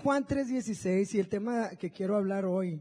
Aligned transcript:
Juan 0.00 0.26
3:16, 0.26 1.14
y 1.14 1.20
el 1.20 1.28
tema 1.28 1.70
que 1.70 1.90
quiero 1.90 2.16
hablar 2.16 2.44
hoy 2.44 2.80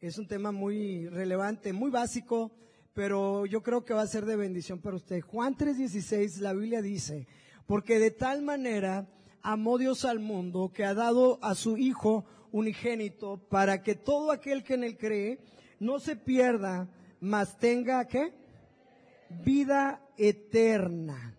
es 0.00 0.18
un 0.18 0.26
tema 0.26 0.52
muy 0.52 1.08
relevante, 1.08 1.72
muy 1.72 1.90
básico, 1.90 2.50
pero 2.92 3.46
yo 3.46 3.62
creo 3.62 3.84
que 3.84 3.94
va 3.94 4.02
a 4.02 4.06
ser 4.06 4.24
de 4.24 4.36
bendición 4.36 4.80
para 4.80 4.96
usted. 4.96 5.20
Juan 5.20 5.56
3:16, 5.56 6.40
la 6.40 6.52
Biblia 6.52 6.82
dice, 6.82 7.26
porque 7.66 7.98
de 7.98 8.10
tal 8.10 8.42
manera 8.42 9.06
amó 9.42 9.78
Dios 9.78 10.04
al 10.04 10.20
mundo 10.20 10.72
que 10.74 10.84
ha 10.84 10.94
dado 10.94 11.38
a 11.42 11.54
su 11.54 11.76
Hijo 11.76 12.24
unigénito 12.52 13.38
para 13.48 13.82
que 13.82 13.94
todo 13.94 14.30
aquel 14.30 14.62
que 14.62 14.74
en 14.74 14.84
él 14.84 14.96
cree 14.96 15.38
no 15.80 15.98
se 15.98 16.16
pierda, 16.16 16.88
mas 17.20 17.58
tenga 17.58 18.06
qué? 18.06 18.32
Vida 19.44 20.06
eterna. 20.16 21.36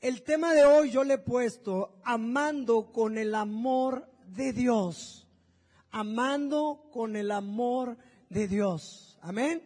El 0.00 0.22
tema 0.22 0.54
de 0.54 0.64
hoy 0.64 0.90
yo 0.90 1.04
le 1.04 1.14
he 1.14 1.18
puesto 1.18 2.00
amando 2.04 2.90
con 2.92 3.18
el 3.18 3.34
amor 3.34 4.09
de 4.34 4.52
Dios. 4.52 5.26
Amando 5.90 6.88
con 6.92 7.16
el 7.16 7.30
amor 7.30 7.96
de 8.28 8.46
Dios. 8.48 9.18
Amén. 9.22 9.62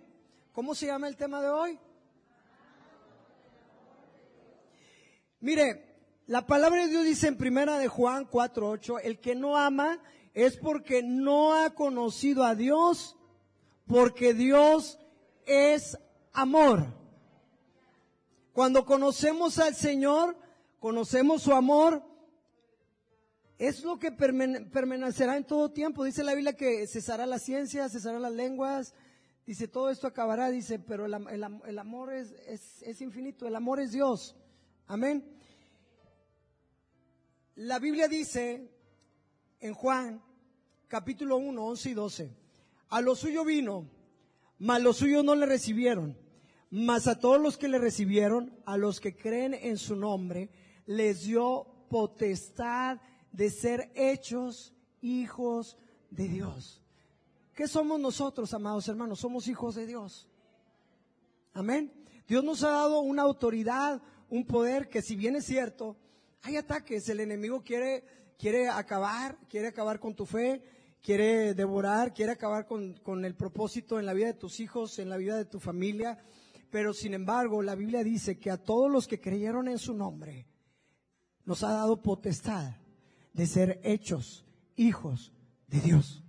¿Cómo 0.52 0.74
se 0.74 0.86
llama 0.86 1.08
el 1.08 1.16
tema 1.16 1.40
de 1.40 1.48
hoy? 1.48 1.78
Mire, 5.40 5.94
la 6.26 6.46
palabra 6.46 6.82
de 6.82 6.88
Dios 6.88 7.04
dice 7.04 7.28
en 7.28 7.36
primera 7.36 7.78
de 7.78 7.88
Juan 7.88 8.26
4:8, 8.26 9.00
el 9.02 9.20
que 9.20 9.34
no 9.34 9.58
ama 9.58 10.00
es 10.32 10.56
porque 10.56 11.02
no 11.02 11.54
ha 11.54 11.74
conocido 11.74 12.44
a 12.44 12.54
Dios, 12.54 13.16
porque 13.86 14.32
Dios 14.32 14.98
es 15.44 15.98
amor. 16.32 16.86
Cuando 18.52 18.84
conocemos 18.84 19.58
al 19.58 19.74
Señor, 19.74 20.36
conocemos 20.78 21.42
su 21.42 21.52
amor, 21.52 22.02
es 23.58 23.82
lo 23.84 23.98
que 23.98 24.10
permanecerá 24.12 25.36
en 25.36 25.44
todo 25.44 25.70
tiempo. 25.70 26.04
Dice 26.04 26.24
la 26.24 26.34
Biblia 26.34 26.54
que 26.54 26.86
cesará 26.86 27.26
la 27.26 27.38
ciencia, 27.38 27.88
cesará 27.88 28.18
las 28.18 28.32
lenguas, 28.32 28.94
dice 29.46 29.68
todo 29.68 29.90
esto 29.90 30.06
acabará, 30.06 30.50
dice, 30.50 30.78
pero 30.78 31.06
el, 31.06 31.78
amor 31.78 32.12
es, 32.12 32.32
es, 32.46 32.82
es 32.82 33.00
infinito, 33.00 33.46
el 33.46 33.56
amor 33.56 33.80
es 33.80 33.92
Dios. 33.92 34.36
Amén. 34.86 35.24
La 37.56 37.78
Biblia 37.78 38.08
dice 38.08 38.68
en 39.60 39.74
Juan 39.74 40.20
capítulo 40.88 41.36
1, 41.36 41.64
11 41.64 41.90
y 41.90 41.94
12. 41.94 42.30
A 42.88 43.00
lo 43.00 43.14
suyo 43.14 43.44
vino, 43.44 43.88
mas 44.58 44.82
los 44.82 44.96
suyos 44.96 45.24
no 45.24 45.34
le 45.34 45.46
recibieron. 45.46 46.16
Mas 46.70 47.06
a 47.06 47.20
todos 47.20 47.40
los 47.40 47.56
que 47.56 47.68
le 47.68 47.78
recibieron, 47.78 48.52
a 48.66 48.76
los 48.76 48.98
que 48.98 49.16
creen 49.16 49.54
en 49.54 49.78
su 49.78 49.94
nombre, 49.94 50.50
les 50.86 51.22
dio 51.22 51.66
potestad 51.88 52.98
de 53.34 53.50
ser 53.50 53.90
hechos 53.94 54.72
hijos 55.00 55.76
de 56.10 56.28
Dios. 56.28 56.80
¿Qué 57.52 57.66
somos 57.66 58.00
nosotros, 58.00 58.54
amados 58.54 58.88
hermanos? 58.88 59.20
Somos 59.20 59.48
hijos 59.48 59.74
de 59.74 59.86
Dios. 59.86 60.28
Amén. 61.52 61.92
Dios 62.28 62.44
nos 62.44 62.62
ha 62.62 62.70
dado 62.70 63.00
una 63.00 63.22
autoridad, 63.22 64.00
un 64.30 64.46
poder 64.46 64.88
que 64.88 65.02
si 65.02 65.16
bien 65.16 65.36
es 65.36 65.46
cierto, 65.46 65.96
hay 66.42 66.56
ataques, 66.56 67.08
el 67.08 67.20
enemigo 67.20 67.62
quiere, 67.62 68.04
quiere 68.38 68.68
acabar, 68.68 69.36
quiere 69.48 69.68
acabar 69.68 69.98
con 69.98 70.14
tu 70.14 70.26
fe, 70.26 70.62
quiere 71.02 71.54
devorar, 71.54 72.14
quiere 72.14 72.32
acabar 72.32 72.66
con, 72.66 72.94
con 73.02 73.24
el 73.24 73.34
propósito 73.34 73.98
en 73.98 74.06
la 74.06 74.14
vida 74.14 74.26
de 74.26 74.34
tus 74.34 74.60
hijos, 74.60 74.98
en 75.00 75.08
la 75.08 75.16
vida 75.16 75.36
de 75.36 75.44
tu 75.44 75.58
familia. 75.58 76.18
Pero 76.70 76.92
sin 76.92 77.14
embargo, 77.14 77.62
la 77.62 77.74
Biblia 77.74 78.04
dice 78.04 78.38
que 78.38 78.52
a 78.52 78.62
todos 78.62 78.90
los 78.90 79.08
que 79.08 79.20
creyeron 79.20 79.66
en 79.68 79.78
su 79.78 79.92
nombre, 79.92 80.46
nos 81.44 81.62
ha 81.64 81.72
dado 81.72 82.00
potestad 82.00 82.83
de 83.34 83.46
ser 83.46 83.80
hechos 83.82 84.46
hijos 84.76 85.32
de 85.66 85.80
Dios. 85.80 86.24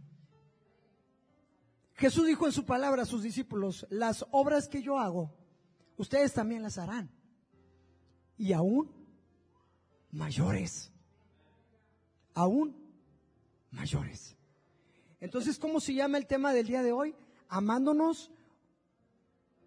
Jesús 1.93 2.27
dijo 2.27 2.45
en 2.45 2.51
su 2.51 2.65
palabra 2.65 3.03
a 3.03 3.05
sus 3.05 3.23
discípulos, 3.23 3.87
las 3.89 4.25
obras 4.31 4.67
que 4.67 4.81
yo 4.81 4.99
hago, 4.99 5.33
ustedes 5.95 6.33
también 6.33 6.61
las 6.61 6.77
harán. 6.77 7.09
Y 8.37 8.51
aún 8.51 8.91
mayores. 10.11 10.91
Aún 12.33 12.75
mayores. 13.71 14.35
Entonces, 15.21 15.57
¿cómo 15.57 15.79
se 15.79 15.93
llama 15.93 16.17
el 16.17 16.27
tema 16.27 16.51
del 16.51 16.67
día 16.67 16.83
de 16.83 16.91
hoy? 16.91 17.15
Amándonos 17.47 18.31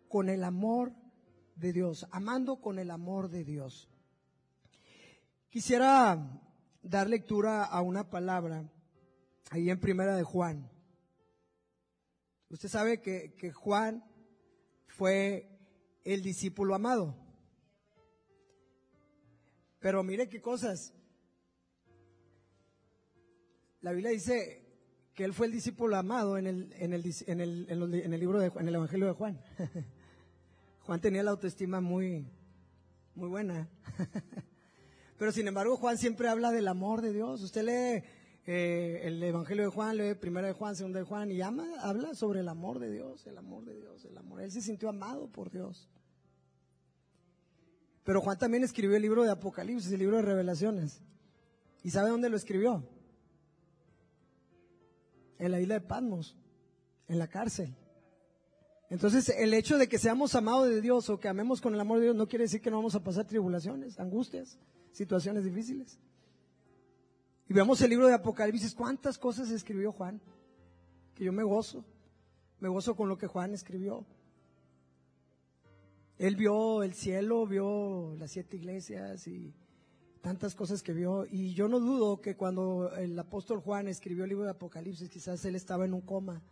con 0.08 0.28
el 0.28 0.44
amor 0.44 0.92
de 1.56 1.72
Dios, 1.72 2.06
amando 2.10 2.60
con 2.60 2.78
el 2.78 2.90
amor 2.90 3.30
de 3.30 3.44
Dios. 3.44 3.88
Quisiera 5.50 6.42
dar 6.82 7.08
lectura 7.08 7.64
a 7.64 7.82
una 7.82 8.10
palabra 8.10 8.70
ahí 9.50 9.70
en 9.70 9.80
primera 9.80 10.16
de 10.16 10.22
Juan. 10.22 10.70
Usted 12.50 12.68
sabe 12.68 13.00
que, 13.00 13.34
que 13.34 13.52
Juan 13.52 14.04
fue 14.86 15.48
el 16.04 16.22
discípulo 16.22 16.74
amado. 16.74 17.14
Pero 19.80 20.02
mire 20.02 20.28
qué 20.28 20.40
cosas. 20.40 20.94
La 23.80 23.92
Biblia 23.92 24.10
dice 24.10 24.64
que 25.14 25.24
él 25.24 25.34
fue 25.34 25.46
el 25.46 25.52
discípulo 25.52 25.96
amado 25.96 26.38
en 26.38 26.46
el, 26.46 26.72
en 26.78 26.92
el, 26.92 27.04
en 27.26 27.40
el, 27.40 27.66
en 27.68 28.12
el 28.12 28.20
libro 28.20 28.40
de, 28.40 28.46
en 28.46 28.68
el 28.68 28.74
Evangelio 28.74 29.06
de 29.06 29.12
Juan. 29.12 29.40
Juan 30.80 31.00
tenía 31.00 31.22
la 31.22 31.32
autoestima 31.32 31.80
muy, 31.80 32.26
muy 33.14 33.28
buena. 33.28 33.68
Pero 35.18 35.32
sin 35.32 35.48
embargo, 35.48 35.76
Juan 35.76 35.98
siempre 35.98 36.28
habla 36.28 36.52
del 36.52 36.68
amor 36.68 37.02
de 37.02 37.12
Dios. 37.12 37.42
Usted 37.42 37.62
lee 37.64 38.04
eh, 38.46 39.00
el 39.02 39.22
Evangelio 39.22 39.64
de 39.64 39.70
Juan, 39.70 39.96
lee 39.96 40.14
primera 40.14 40.46
de 40.46 40.52
Juan, 40.52 40.76
segunda 40.76 41.00
de 41.00 41.04
Juan, 41.04 41.30
y 41.32 41.42
ama, 41.42 41.66
habla 41.80 42.14
sobre 42.14 42.40
el 42.40 42.48
amor 42.48 42.78
de 42.78 42.90
Dios, 42.90 43.26
el 43.26 43.36
amor 43.36 43.64
de 43.64 43.74
Dios, 43.74 44.04
el 44.04 44.16
amor. 44.16 44.40
Él 44.40 44.52
se 44.52 44.62
sintió 44.62 44.88
amado 44.88 45.28
por 45.28 45.50
Dios. 45.50 45.88
Pero 48.04 48.20
Juan 48.22 48.38
también 48.38 48.62
escribió 48.64 48.96
el 48.96 49.02
libro 49.02 49.24
de 49.24 49.30
Apocalipsis, 49.30 49.90
el 49.92 49.98
libro 49.98 50.16
de 50.16 50.22
Revelaciones. 50.22 51.02
¿Y 51.82 51.90
sabe 51.90 52.10
dónde 52.10 52.30
lo 52.30 52.36
escribió? 52.36 52.88
En 55.38 55.50
la 55.50 55.60
isla 55.60 55.74
de 55.74 55.80
Patmos, 55.80 56.36
en 57.08 57.18
la 57.18 57.26
cárcel. 57.26 57.74
Entonces, 58.90 59.28
el 59.28 59.52
hecho 59.52 59.76
de 59.76 59.88
que 59.88 59.98
seamos 59.98 60.34
amados 60.34 60.68
de 60.68 60.80
Dios 60.80 61.10
o 61.10 61.20
que 61.20 61.28
amemos 61.28 61.60
con 61.60 61.74
el 61.74 61.80
amor 61.80 61.98
de 61.98 62.04
Dios 62.04 62.16
no 62.16 62.26
quiere 62.26 62.44
decir 62.44 62.60
que 62.60 62.70
no 62.70 62.78
vamos 62.78 62.94
a 62.94 63.04
pasar 63.04 63.26
tribulaciones, 63.26 64.00
angustias, 64.00 64.58
situaciones 64.92 65.44
difíciles. 65.44 65.98
Y 67.48 67.52
veamos 67.52 67.80
el 67.82 67.90
libro 67.90 68.06
de 68.06 68.14
Apocalipsis, 68.14 68.74
cuántas 68.74 69.18
cosas 69.18 69.50
escribió 69.50 69.92
Juan, 69.92 70.20
que 71.14 71.24
yo 71.24 71.32
me 71.32 71.42
gozo, 71.42 71.84
me 72.60 72.68
gozo 72.68 72.96
con 72.96 73.08
lo 73.08 73.18
que 73.18 73.26
Juan 73.26 73.52
escribió. 73.52 74.06
Él 76.18 76.36
vio 76.36 76.82
el 76.82 76.94
cielo, 76.94 77.46
vio 77.46 78.14
las 78.18 78.32
siete 78.32 78.56
iglesias 78.56 79.26
y 79.28 79.54
tantas 80.20 80.54
cosas 80.54 80.82
que 80.82 80.92
vio. 80.92 81.26
Y 81.26 81.54
yo 81.54 81.68
no 81.68 81.78
dudo 81.78 82.20
que 82.20 82.36
cuando 82.36 82.90
el 82.96 83.18
apóstol 83.18 83.60
Juan 83.60 83.86
escribió 83.86 84.24
el 84.24 84.30
libro 84.30 84.44
de 84.44 84.50
Apocalipsis, 84.50 85.08
quizás 85.08 85.44
él 85.44 85.54
estaba 85.54 85.84
en 85.84 85.94
un 85.94 86.00
coma, 86.00 86.42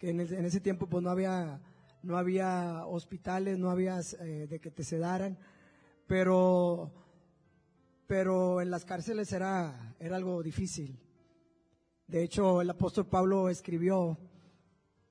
que 0.00 0.10
en, 0.10 0.20
ese 0.20 0.60
tiempo 0.60 0.88
pues 0.88 1.04
no 1.04 1.10
había, 1.10 1.60
no 2.02 2.16
había 2.16 2.86
hospitales, 2.86 3.58
no 3.58 3.70
había 3.70 4.00
eh, 4.20 4.46
de 4.48 4.58
que 4.58 4.70
te 4.70 4.82
sedaran, 4.82 5.38
pero, 6.06 6.90
pero 8.06 8.60
en 8.62 8.70
las 8.70 8.84
cárceles 8.84 9.32
era, 9.32 9.94
era 10.00 10.16
algo 10.16 10.42
difícil. 10.42 10.98
De 12.08 12.24
hecho, 12.24 12.62
el 12.62 12.70
apóstol 12.70 13.06
Pablo 13.06 13.50
escribió 13.50 14.18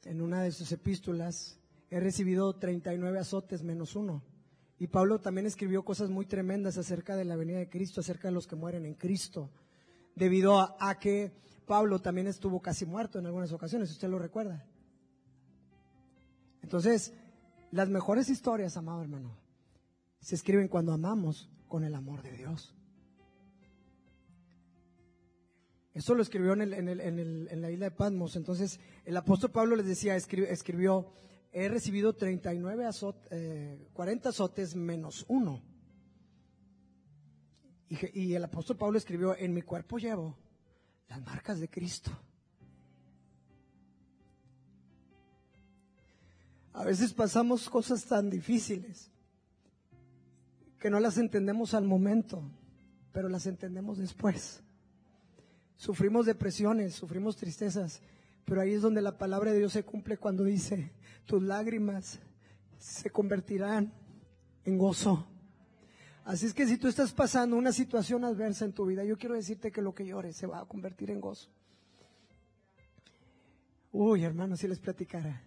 en 0.04 0.22
una 0.22 0.42
de 0.42 0.52
sus 0.52 0.72
epístolas, 0.72 1.60
he 1.92 2.00
recibido 2.00 2.58
39 2.58 3.20
azotes 3.20 3.64
menos 3.64 3.96
uno. 3.96 4.24
Y 4.80 4.88
Pablo 4.88 5.20
también 5.20 5.46
escribió 5.46 5.84
cosas 5.84 6.10
muy 6.10 6.26
tremendas 6.26 6.78
acerca 6.78 7.16
de 7.16 7.26
la 7.26 7.36
venida 7.36 7.60
de 7.60 7.70
Cristo, 7.70 8.02
acerca 8.02 8.30
de 8.30 8.34
los 8.34 8.48
que 8.48 8.56
mueren 8.56 8.86
en 8.86 8.96
Cristo, 8.96 9.52
debido 10.16 10.58
a, 10.58 10.98
que 11.00 11.32
Pablo 11.66 12.00
también 12.00 12.28
estuvo 12.28 12.62
casi 12.62 12.86
muerto 12.86 13.20
en 13.20 13.26
algunas 13.26 13.52
ocasiones, 13.52 13.92
usted 13.92 14.10
lo 14.10 14.20
recuerda. 14.20 14.66
Entonces, 16.70 17.14
las 17.72 17.90
mejores 17.90 18.30
historias, 18.30 18.78
amado 18.78 19.02
hermano, 19.02 19.36
se 20.20 20.36
escriben 20.36 20.68
cuando 20.68 20.94
amamos 20.94 21.50
con 21.68 21.84
el 21.84 21.96
amor 21.96 22.22
de 22.22 22.32
Dios. 22.32 22.76
Eso 25.96 26.14
lo 26.14 26.22
escribió 26.22 26.54
en, 26.54 26.70
la 26.70 27.72
isla 27.72 27.86
de 27.86 27.92
Patmos. 27.92 28.36
Entonces, 28.36 28.80
el 29.04 29.18
apóstol 29.18 29.50
Pablo 29.50 29.76
les 29.78 29.88
decía, 29.88 30.16
escribió 30.16 31.12
he 31.52 31.68
recibido 31.70 32.14
39 32.14 32.86
azotes, 32.86 33.80
40 33.94 34.30
azotes 34.30 34.76
menos 34.76 35.26
uno. 35.28 35.64
Y, 37.88 38.20
y 38.20 38.36
el 38.36 38.44
apóstol 38.44 38.78
Pablo 38.78 39.00
escribió, 39.00 39.36
en 39.36 39.56
mi 39.56 39.64
cuerpo 39.64 39.98
llevo 39.98 40.38
las 41.08 41.20
marcas 41.26 41.60
de 41.60 41.68
Cristo. 41.68 42.12
A 46.74 46.84
veces 46.84 47.14
pasamos 47.14 47.70
cosas 47.70 48.06
tan 48.06 48.30
difíciles 48.30 49.12
que 50.80 50.90
no 50.90 51.00
las 51.00 51.18
entendemos 51.18 51.74
al 51.74 51.84
momento, 51.84 52.42
pero 53.12 53.30
las 53.30 53.46
entendemos 53.46 53.98
después. 53.98 54.64
sufrimos 55.76 56.26
depresiones, 56.26 56.94
sufrimos 56.94 57.38
tristezas, 57.38 58.02
pero 58.44 58.62
ahí 58.62 58.74
es 58.74 58.82
donde 58.82 59.02
la 59.02 59.18
palabra 59.18 59.52
de 59.52 59.60
Dios 59.60 59.74
se 59.74 59.84
cumple 59.84 60.18
cuando 60.18 60.44
dice, 60.44 60.92
tus 61.26 61.42
lágrimas 61.42 62.20
se 62.78 63.10
convertirán 63.10 63.94
en 64.66 64.78
gozo. 64.78 65.26
Así 66.26 66.46
es 66.46 66.54
que 66.54 66.68
si 66.68 66.78
tú 66.78 66.88
estás 66.88 67.14
pasando 67.14 67.56
una 67.56 67.72
situación 67.72 68.24
adversa 68.26 68.66
en 68.66 68.74
tu 68.74 68.86
vida, 68.86 69.04
yo 69.04 69.18
quiero 69.18 69.36
decirte 69.36 69.72
que 69.72 69.82
lo 69.82 69.96
que 69.96 70.06
llores 70.06 70.36
se 70.36 70.48
va 70.48 70.60
a 70.60 70.66
convertir 70.66 71.12
en 71.12 71.22
gozo. 71.22 71.50
Uy, 73.92 74.24
hermano, 74.24 74.56
si 74.56 74.68
les 74.68 74.80
platicara. 74.80 75.42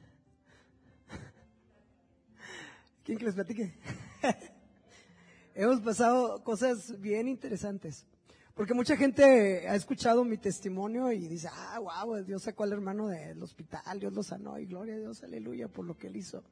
¿Quién 3.04 3.18
que 3.18 3.24
les 3.24 3.34
platique? 3.34 3.74
Hemos 5.54 5.80
pasado 5.80 6.42
cosas 6.44 7.00
bien 7.00 7.26
interesantes. 7.26 8.06
Porque 8.54 8.74
mucha 8.74 8.96
gente 8.96 9.68
ha 9.68 9.74
escuchado 9.74 10.24
mi 10.24 10.36
testimonio 10.36 11.10
y 11.10 11.26
dice, 11.26 11.48
ah, 11.50 11.80
wow, 11.80 12.22
Dios 12.22 12.42
sacó 12.42 12.62
al 12.62 12.72
hermano 12.72 13.08
del 13.08 13.42
hospital, 13.42 13.98
Dios 13.98 14.12
lo 14.12 14.22
sanó 14.22 14.58
y 14.58 14.66
gloria 14.66 14.94
a 14.94 14.98
Dios, 14.98 15.24
aleluya, 15.24 15.68
por 15.68 15.84
lo 15.84 15.96
que 15.96 16.06
él 16.06 16.16
hizo. 16.16 16.44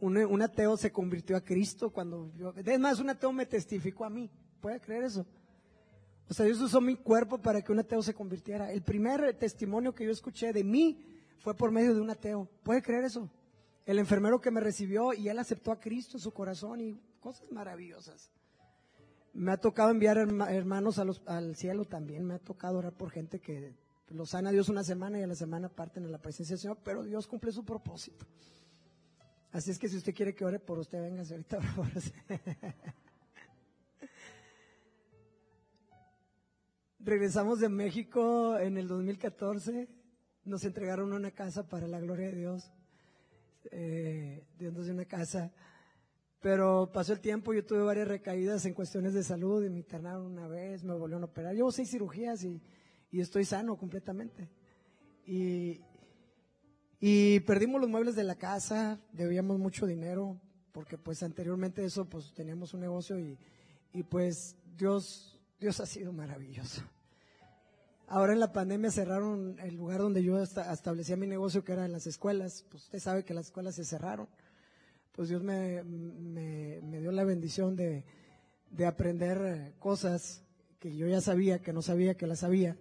Un, 0.00 0.42
ateo 0.42 0.76
se 0.76 0.90
convirtió 0.90 1.36
a 1.36 1.42
Cristo 1.42 1.90
cuando 1.90 2.32
yo, 2.36 2.52
es 2.56 2.80
más, 2.80 2.98
un 2.98 3.10
ateo 3.10 3.32
me 3.32 3.46
testificó 3.46 4.04
a 4.04 4.10
mí, 4.10 4.30
¿puede 4.60 4.80
creer 4.80 5.04
eso? 5.04 5.26
O 6.28 6.34
sea, 6.34 6.46
Dios 6.46 6.60
usó 6.60 6.80
mi 6.80 6.96
cuerpo 6.96 7.38
para 7.38 7.62
que 7.62 7.70
un 7.70 7.78
ateo 7.78 8.02
se 8.02 8.12
convirtiera. 8.12 8.72
El 8.72 8.82
primer 8.82 9.38
testimonio 9.38 9.94
que 9.94 10.04
yo 10.04 10.10
escuché 10.10 10.52
de 10.52 10.64
mí 10.64 11.04
fue 11.38 11.54
por 11.54 11.70
medio 11.70 11.94
de 11.94 12.00
un 12.00 12.10
ateo, 12.10 12.48
¿puede 12.64 12.82
creer 12.82 13.04
eso? 13.04 13.30
El 13.86 13.98
enfermero 13.98 14.40
que 14.40 14.50
me 14.50 14.60
recibió 14.60 15.14
y 15.14 15.28
él 15.28 15.38
aceptó 15.38 15.72
a 15.72 15.80
Cristo 15.80 16.18
en 16.18 16.20
su 16.20 16.32
corazón 16.32 16.80
y 16.80 17.00
cosas 17.20 17.50
maravillosas. 17.50 18.30
Me 19.32 19.52
ha 19.52 19.56
tocado 19.56 19.90
enviar 19.90 20.18
hermanos 20.18 20.98
al 20.98 21.56
cielo 21.56 21.84
también, 21.84 22.24
me 22.24 22.34
ha 22.34 22.38
tocado 22.38 22.78
orar 22.78 22.92
por 22.92 23.10
gente 23.10 23.40
que 23.40 23.74
lo 24.08 24.26
sana 24.26 24.50
Dios 24.50 24.68
una 24.68 24.84
semana 24.84 25.18
y 25.18 25.22
a 25.22 25.26
la 25.26 25.34
semana 25.34 25.68
parten 25.68 26.04
en 26.04 26.12
la 26.12 26.18
presencia 26.18 26.54
del 26.54 26.60
Señor, 26.60 26.78
pero 26.84 27.02
Dios 27.02 27.26
cumple 27.26 27.52
su 27.52 27.64
propósito. 27.64 28.26
Así 29.52 29.70
es 29.70 29.78
que 29.78 29.88
si 29.88 29.96
usted 29.96 30.14
quiere 30.14 30.34
que 30.34 30.44
ore 30.44 30.58
por 30.58 30.78
usted, 30.78 31.00
venga 31.00 31.22
ahorita 31.22 31.58
por 31.76 31.86
Regresamos 37.00 37.60
de 37.60 37.68
México 37.68 38.58
en 38.58 38.76
el 38.78 38.88
2014, 38.88 39.88
nos 40.44 40.64
entregaron 40.64 41.12
una 41.12 41.30
casa 41.30 41.68
para 41.68 41.86
la 41.86 42.00
gloria 42.00 42.26
de 42.26 42.36
Dios, 42.36 42.72
eh, 43.70 44.44
de 44.58 44.68
una 44.68 45.04
casa 45.04 45.52
pero 46.46 46.90
pasó 46.92 47.12
el 47.12 47.18
tiempo, 47.18 47.52
yo 47.52 47.64
tuve 47.64 47.82
varias 47.82 48.06
recaídas 48.06 48.64
en 48.66 48.72
cuestiones 48.72 49.14
de 49.14 49.24
salud 49.24 49.64
y 49.64 49.68
me 49.68 49.78
internaron 49.78 50.26
una 50.26 50.46
vez, 50.46 50.84
me 50.84 50.94
volvieron 50.94 51.22
a 51.22 51.26
operar. 51.26 51.56
Llevo 51.56 51.72
seis 51.72 51.90
cirugías 51.90 52.44
y, 52.44 52.62
estoy 53.10 53.44
sano 53.44 53.76
completamente. 53.76 54.48
Y, 55.26 55.80
y 57.00 57.40
perdimos 57.40 57.80
los 57.80 57.90
muebles 57.90 58.14
de 58.14 58.22
la 58.22 58.36
casa, 58.36 59.00
debíamos 59.10 59.58
mucho 59.58 59.86
dinero, 59.86 60.40
porque 60.70 60.96
pues 60.96 61.24
anteriormente 61.24 61.84
eso 61.84 62.04
pues 62.04 62.32
teníamos 62.32 62.74
un 62.74 62.80
negocio 62.80 63.18
y, 63.18 63.36
y 63.92 64.04
pues 64.04 64.56
Dios, 64.76 65.40
Dios 65.58 65.80
ha 65.80 65.86
sido 65.86 66.12
maravilloso. 66.12 66.82
Ahora 68.08 68.32
en 68.32 68.40
la 68.40 68.52
pandemia 68.52 68.90
cerraron 68.90 69.58
el 69.60 69.74
lugar 69.74 69.98
donde 69.98 70.22
yo 70.22 70.40
establecía 70.42 71.16
mi 71.16 71.26
negocio, 71.26 71.64
que 71.64 71.72
era 71.72 71.84
en 71.84 71.92
las 71.92 72.06
escuelas. 72.06 72.64
Pues 72.70 72.84
usted 72.84 73.00
sabe 73.00 73.24
que 73.24 73.34
las 73.34 73.46
escuelas 73.46 73.74
se 73.74 73.84
cerraron 73.84 74.28
pues 75.16 75.30
Dios 75.30 75.42
me, 75.42 75.82
dio 77.00 77.10
la 77.10 77.24
bendición 77.24 77.74
de, 77.74 78.04
aprender 78.86 79.40
eh, 79.42 79.72
cosas 79.78 80.42
que 80.78 80.94
yo 80.94 81.08
ya 81.08 81.22
sabía, 81.22 81.60
que 81.60 81.72
no 81.72 81.80
sabía 81.80 82.14
que 82.14 82.26
las 82.26 82.40
sabía, 82.40 82.76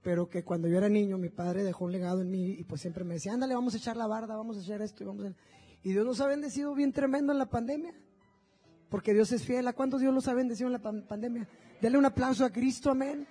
pero 0.00 0.28
que 0.28 0.44
cuando 0.44 0.68
yo 0.68 0.78
era 0.78 0.88
niño 0.88 1.18
mi 1.18 1.30
padre 1.30 1.64
dejó 1.64 1.86
un 1.86 1.92
legado 1.92 2.22
en 2.22 2.30
mí 2.30 2.52
y 2.52 2.62
pues 2.62 2.80
siempre 2.80 3.02
me 3.02 3.14
decía, 3.14 3.32
ándale, 3.32 3.54
vamos 3.54 3.74
a 3.74 3.78
echar 3.78 3.96
la 3.96 4.06
barda, 4.06 4.36
vamos 4.36 4.56
a 4.56 4.60
echar 4.60 4.82
esto 4.82 5.02
y 5.02 5.06
vamos. 5.06 5.26
Y 5.82 5.90
Dios 5.90 6.06
nos 6.06 6.20
ha 6.20 6.28
bendecido 6.28 6.72
bien 6.74 6.92
tremendo 6.92 7.32
en 7.32 7.38
la 7.38 7.46
pandemia, 7.46 7.92
porque 8.88 9.12
Dios 9.12 9.32
es 9.32 9.42
fiel. 9.42 9.66
¿A 9.66 9.72
cuántos 9.72 10.00
Dios 10.00 10.14
los 10.14 10.28
ha 10.28 10.34
bendecido 10.34 10.68
en 10.68 10.74
la 10.74 10.78
pandemia? 10.78 11.48
Dele 11.80 11.98
un 11.98 12.04
aplauso 12.04 12.44
a 12.44 12.50
Cristo, 12.50 12.90
amén. 12.90 13.26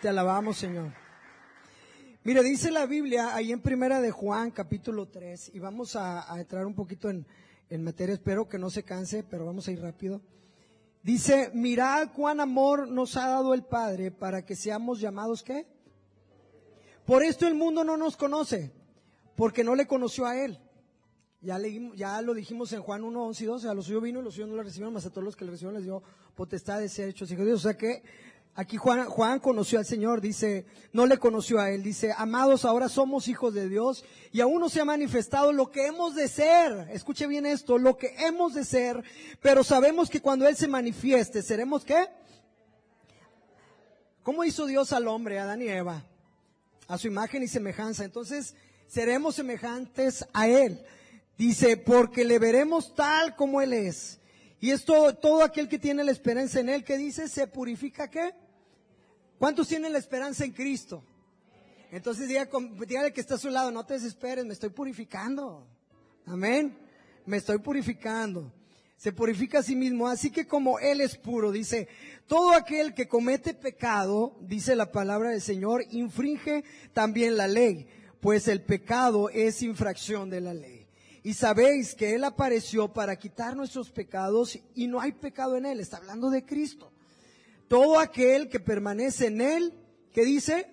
Te 0.00 0.08
alabamos, 0.08 0.56
Señor. 0.56 0.94
Mire, 2.24 2.42
dice 2.42 2.70
la 2.70 2.86
Biblia 2.86 3.34
ahí 3.34 3.52
en 3.52 3.60
Primera 3.60 4.00
de 4.00 4.10
Juan, 4.10 4.50
capítulo 4.50 5.08
3, 5.08 5.50
y 5.52 5.58
vamos 5.58 5.94
a, 5.94 6.26
entrar 6.40 6.64
un 6.64 6.74
poquito 6.74 7.10
en, 7.10 7.26
en, 7.68 7.84
materia, 7.84 8.14
espero 8.14 8.48
que 8.48 8.58
no 8.58 8.70
se 8.70 8.82
canse, 8.82 9.24
pero 9.24 9.44
vamos 9.44 9.68
a 9.68 9.72
ir 9.72 9.82
rápido. 9.82 10.22
Dice, 11.02 11.50
mirad 11.52 12.12
cuán 12.14 12.40
amor 12.40 12.88
nos 12.88 13.14
ha 13.18 13.28
dado 13.28 13.52
el 13.52 13.62
Padre 13.62 14.10
para 14.10 14.42
que 14.42 14.56
seamos 14.56 15.00
llamados 15.00 15.42
¿qué? 15.42 15.66
Por 17.04 17.22
esto 17.22 17.46
el 17.46 17.54
mundo 17.54 17.84
no 17.84 17.98
nos 17.98 18.16
conoce, 18.16 18.72
porque 19.36 19.62
no 19.64 19.74
le 19.74 19.86
conoció 19.86 20.24
a 20.24 20.42
Él. 20.42 20.58
Ya, 21.42 21.58
leímos, 21.58 21.94
ya 21.96 22.22
lo 22.22 22.32
dijimos 22.32 22.72
en 22.72 22.80
Juan 22.80 23.04
1, 23.04 23.22
11 23.22 23.44
y 23.44 23.46
12, 23.46 23.68
a 23.68 23.74
los 23.74 23.84
suyos 23.84 24.02
vino 24.02 24.20
y 24.20 24.22
los 24.22 24.32
suyos 24.32 24.48
no 24.48 24.56
lo 24.56 24.62
recibieron, 24.62 24.94
más 24.94 25.04
a 25.04 25.10
todos 25.10 25.24
los 25.24 25.36
que 25.36 25.44
le 25.44 25.50
recibieron 25.50 25.74
les 25.74 25.84
dio 25.84 26.02
potestad 26.34 26.80
de 26.80 26.88
ser 26.88 27.10
hechos 27.10 27.30
hijos 27.30 27.44
de 27.44 27.50
Dios. 27.50 27.60
O 27.64 27.68
sea 27.68 27.76
que 27.76 28.02
Aquí 28.54 28.76
Juan, 28.76 29.06
Juan 29.06 29.38
conoció 29.38 29.78
al 29.78 29.86
Señor, 29.86 30.20
dice, 30.20 30.66
no 30.92 31.06
le 31.06 31.18
conoció 31.18 31.60
a 31.60 31.70
Él, 31.70 31.82
dice, 31.82 32.12
amados, 32.16 32.64
ahora 32.64 32.88
somos 32.88 33.28
hijos 33.28 33.54
de 33.54 33.68
Dios 33.68 34.04
y 34.32 34.40
aún 34.40 34.60
no 34.60 34.68
se 34.68 34.80
ha 34.80 34.84
manifestado 34.84 35.52
lo 35.52 35.70
que 35.70 35.86
hemos 35.86 36.14
de 36.14 36.28
ser, 36.28 36.88
escuche 36.92 37.26
bien 37.26 37.46
esto, 37.46 37.78
lo 37.78 37.96
que 37.96 38.14
hemos 38.18 38.54
de 38.54 38.64
ser, 38.64 39.02
pero 39.40 39.62
sabemos 39.62 40.10
que 40.10 40.20
cuando 40.20 40.48
Él 40.48 40.56
se 40.56 40.68
manifieste, 40.68 41.42
¿seremos 41.42 41.84
qué? 41.84 42.08
¿Cómo 44.22 44.44
hizo 44.44 44.66
Dios 44.66 44.92
al 44.92 45.08
hombre, 45.08 45.38
a 45.38 45.44
Adán 45.44 45.62
y 45.62 45.68
Eva? 45.68 46.04
A 46.86 46.98
su 46.98 47.06
imagen 47.06 47.42
y 47.42 47.48
semejanza. 47.48 48.04
Entonces, 48.04 48.54
seremos 48.86 49.34
semejantes 49.34 50.26
a 50.32 50.46
Él. 50.46 50.84
Dice, 51.38 51.76
porque 51.78 52.24
le 52.24 52.38
veremos 52.38 52.94
tal 52.94 53.34
como 53.34 53.62
Él 53.62 53.72
es. 53.72 54.19
Y 54.60 54.70
esto, 54.70 55.14
todo 55.14 55.42
aquel 55.42 55.68
que 55.68 55.78
tiene 55.78 56.04
la 56.04 56.12
esperanza 56.12 56.60
en 56.60 56.68
Él, 56.68 56.84
que 56.84 56.98
dice, 56.98 57.28
se 57.28 57.46
purifica 57.46 58.08
qué? 58.08 58.34
¿Cuántos 59.38 59.68
tienen 59.68 59.92
la 59.92 59.98
esperanza 59.98 60.44
en 60.44 60.52
Cristo? 60.52 61.02
Entonces 61.90 62.28
dígale 62.28 63.12
que 63.12 63.20
está 63.20 63.34
a 63.34 63.38
su 63.38 63.48
lado, 63.48 63.70
no 63.70 63.84
te 63.84 63.94
desesperes, 63.94 64.44
me 64.44 64.52
estoy 64.52 64.68
purificando. 64.68 65.66
Amén. 66.26 66.76
Me 67.24 67.38
estoy 67.38 67.58
purificando. 67.58 68.52
Se 68.96 69.12
purifica 69.12 69.60
a 69.60 69.62
sí 69.62 69.74
mismo. 69.74 70.06
Así 70.06 70.30
que 70.30 70.46
como 70.46 70.78
Él 70.78 71.00
es 71.00 71.16
puro, 71.16 71.50
dice, 71.50 71.88
todo 72.26 72.52
aquel 72.52 72.92
que 72.92 73.08
comete 73.08 73.54
pecado, 73.54 74.36
dice 74.42 74.76
la 74.76 74.92
palabra 74.92 75.30
del 75.30 75.40
Señor, 75.40 75.84
infringe 75.90 76.64
también 76.92 77.36
la 77.36 77.48
ley, 77.48 77.86
pues 78.20 78.46
el 78.46 78.62
pecado 78.62 79.30
es 79.30 79.62
infracción 79.62 80.28
de 80.28 80.40
la 80.42 80.52
ley. 80.52 80.79
Y 81.22 81.34
sabéis 81.34 81.94
que 81.94 82.14
Él 82.14 82.24
apareció 82.24 82.92
para 82.92 83.16
quitar 83.16 83.54
nuestros 83.54 83.90
pecados 83.90 84.58
y 84.74 84.86
no 84.86 85.00
hay 85.00 85.12
pecado 85.12 85.56
en 85.56 85.66
Él. 85.66 85.80
Está 85.80 85.98
hablando 85.98 86.30
de 86.30 86.44
Cristo. 86.44 86.92
Todo 87.68 87.98
aquel 87.98 88.48
que 88.48 88.58
permanece 88.58 89.26
en 89.26 89.40
Él, 89.40 89.74
¿qué 90.12 90.24
dice? 90.24 90.70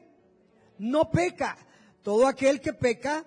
No 0.78 1.12
peca. 1.12 1.58
Todo 2.02 2.28
aquel 2.28 2.62
que 2.62 2.74
peca 2.74 3.26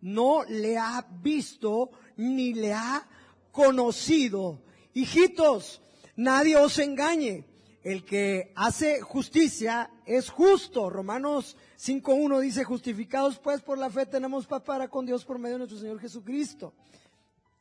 no 0.00 0.44
le 0.44 0.78
ha 0.78 1.06
visto 1.22 1.90
ni 2.16 2.54
le 2.54 2.72
ha 2.72 3.06
conocido. 3.50 4.62
Hijitos, 4.94 5.82
nadie 6.16 6.56
os 6.56 6.78
engañe. 6.78 7.49
El 7.82 8.04
que 8.04 8.52
hace 8.56 9.00
justicia 9.00 9.90
es 10.04 10.28
justo. 10.28 10.90
Romanos 10.90 11.56
5.1 11.78 12.40
dice, 12.40 12.64
justificados 12.64 13.38
pues 13.38 13.62
por 13.62 13.78
la 13.78 13.88
fe 13.88 14.04
tenemos 14.04 14.46
paz 14.46 14.62
para 14.62 14.88
con 14.88 15.06
Dios 15.06 15.24
por 15.24 15.38
medio 15.38 15.54
de 15.54 15.60
nuestro 15.60 15.78
Señor 15.78 15.98
Jesucristo. 15.98 16.74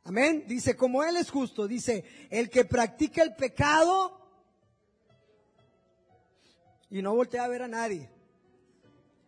Amén. 0.03 0.43
Dice, 0.47 0.75
como 0.75 1.03
Él 1.03 1.15
es 1.15 1.29
justo, 1.29 1.67
dice, 1.67 2.03
el 2.29 2.49
que 2.49 2.65
practica 2.65 3.21
el 3.21 3.35
pecado 3.35 4.19
y 6.89 7.01
no 7.01 7.15
voltea 7.15 7.45
a 7.45 7.47
ver 7.47 7.61
a 7.61 7.67
nadie. 7.67 8.09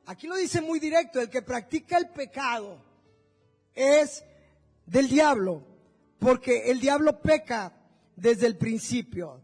Aquí 0.07 0.27
lo 0.27 0.35
dice 0.35 0.61
muy 0.61 0.79
directo, 0.79 1.21
el 1.21 1.29
que 1.29 1.41
practica 1.41 1.97
el 1.97 2.09
pecado 2.09 2.83
es 3.73 4.25
del 4.85 5.07
diablo, 5.07 5.63
porque 6.19 6.71
el 6.71 6.79
diablo 6.79 7.21
peca 7.21 7.71
desde 8.15 8.47
el 8.47 8.57
principio. 8.57 9.41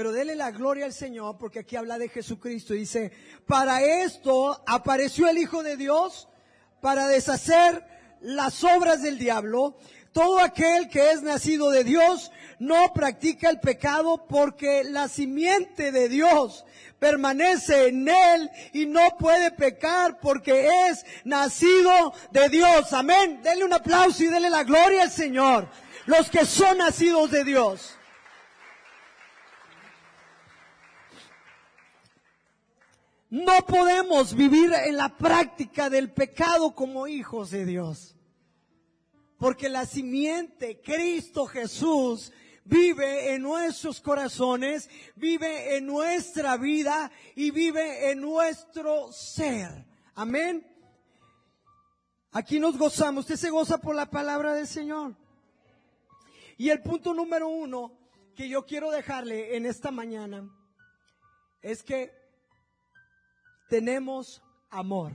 Pero 0.00 0.12
dele 0.12 0.34
la 0.34 0.50
gloria 0.50 0.86
al 0.86 0.94
Señor 0.94 1.36
porque 1.36 1.58
aquí 1.58 1.76
habla 1.76 1.98
de 1.98 2.08
Jesucristo. 2.08 2.72
Dice, 2.72 3.12
para 3.46 3.82
esto 3.82 4.58
apareció 4.66 5.28
el 5.28 5.36
Hijo 5.36 5.62
de 5.62 5.76
Dios 5.76 6.26
para 6.80 7.06
deshacer 7.06 7.84
las 8.22 8.64
obras 8.64 9.02
del 9.02 9.18
diablo. 9.18 9.76
Todo 10.12 10.38
aquel 10.38 10.88
que 10.88 11.10
es 11.10 11.20
nacido 11.20 11.68
de 11.68 11.84
Dios 11.84 12.32
no 12.58 12.94
practica 12.94 13.50
el 13.50 13.60
pecado 13.60 14.24
porque 14.26 14.84
la 14.84 15.06
simiente 15.06 15.92
de 15.92 16.08
Dios 16.08 16.64
permanece 16.98 17.88
en 17.88 18.08
él 18.08 18.50
y 18.72 18.86
no 18.86 19.18
puede 19.18 19.50
pecar 19.50 20.18
porque 20.18 20.66
es 20.88 21.04
nacido 21.24 22.14
de 22.30 22.48
Dios. 22.48 22.90
Amén. 22.94 23.42
Dele 23.42 23.66
un 23.66 23.74
aplauso 23.74 24.24
y 24.24 24.28
dele 24.28 24.48
la 24.48 24.64
gloria 24.64 25.02
al 25.02 25.10
Señor. 25.10 25.68
los 26.06 26.30
que 26.30 26.46
son 26.46 26.78
nacidos 26.78 27.30
de 27.30 27.44
Dios. 27.44 27.99
No 33.30 33.64
podemos 33.64 34.34
vivir 34.34 34.72
en 34.72 34.96
la 34.96 35.16
práctica 35.16 35.88
del 35.88 36.12
pecado 36.12 36.74
como 36.74 37.06
hijos 37.06 37.50
de 37.50 37.64
Dios. 37.64 38.16
Porque 39.38 39.68
la 39.68 39.86
simiente, 39.86 40.80
Cristo 40.82 41.46
Jesús, 41.46 42.32
vive 42.64 43.32
en 43.32 43.42
nuestros 43.42 44.00
corazones, 44.00 44.90
vive 45.14 45.76
en 45.76 45.86
nuestra 45.86 46.56
vida 46.56 47.10
y 47.36 47.52
vive 47.52 48.10
en 48.10 48.20
nuestro 48.20 49.12
ser. 49.12 49.86
Amén. 50.16 50.66
Aquí 52.32 52.58
nos 52.58 52.76
gozamos. 52.76 53.24
Usted 53.24 53.36
se 53.36 53.50
goza 53.50 53.78
por 53.78 53.94
la 53.94 54.10
palabra 54.10 54.54
del 54.54 54.66
Señor. 54.66 55.14
Y 56.58 56.70
el 56.70 56.82
punto 56.82 57.14
número 57.14 57.48
uno 57.48 57.96
que 58.34 58.48
yo 58.48 58.66
quiero 58.66 58.90
dejarle 58.90 59.56
en 59.56 59.66
esta 59.66 59.92
mañana 59.92 60.50
es 61.62 61.82
que 61.82 62.19
tenemos 63.70 64.42
amor. 64.68 65.12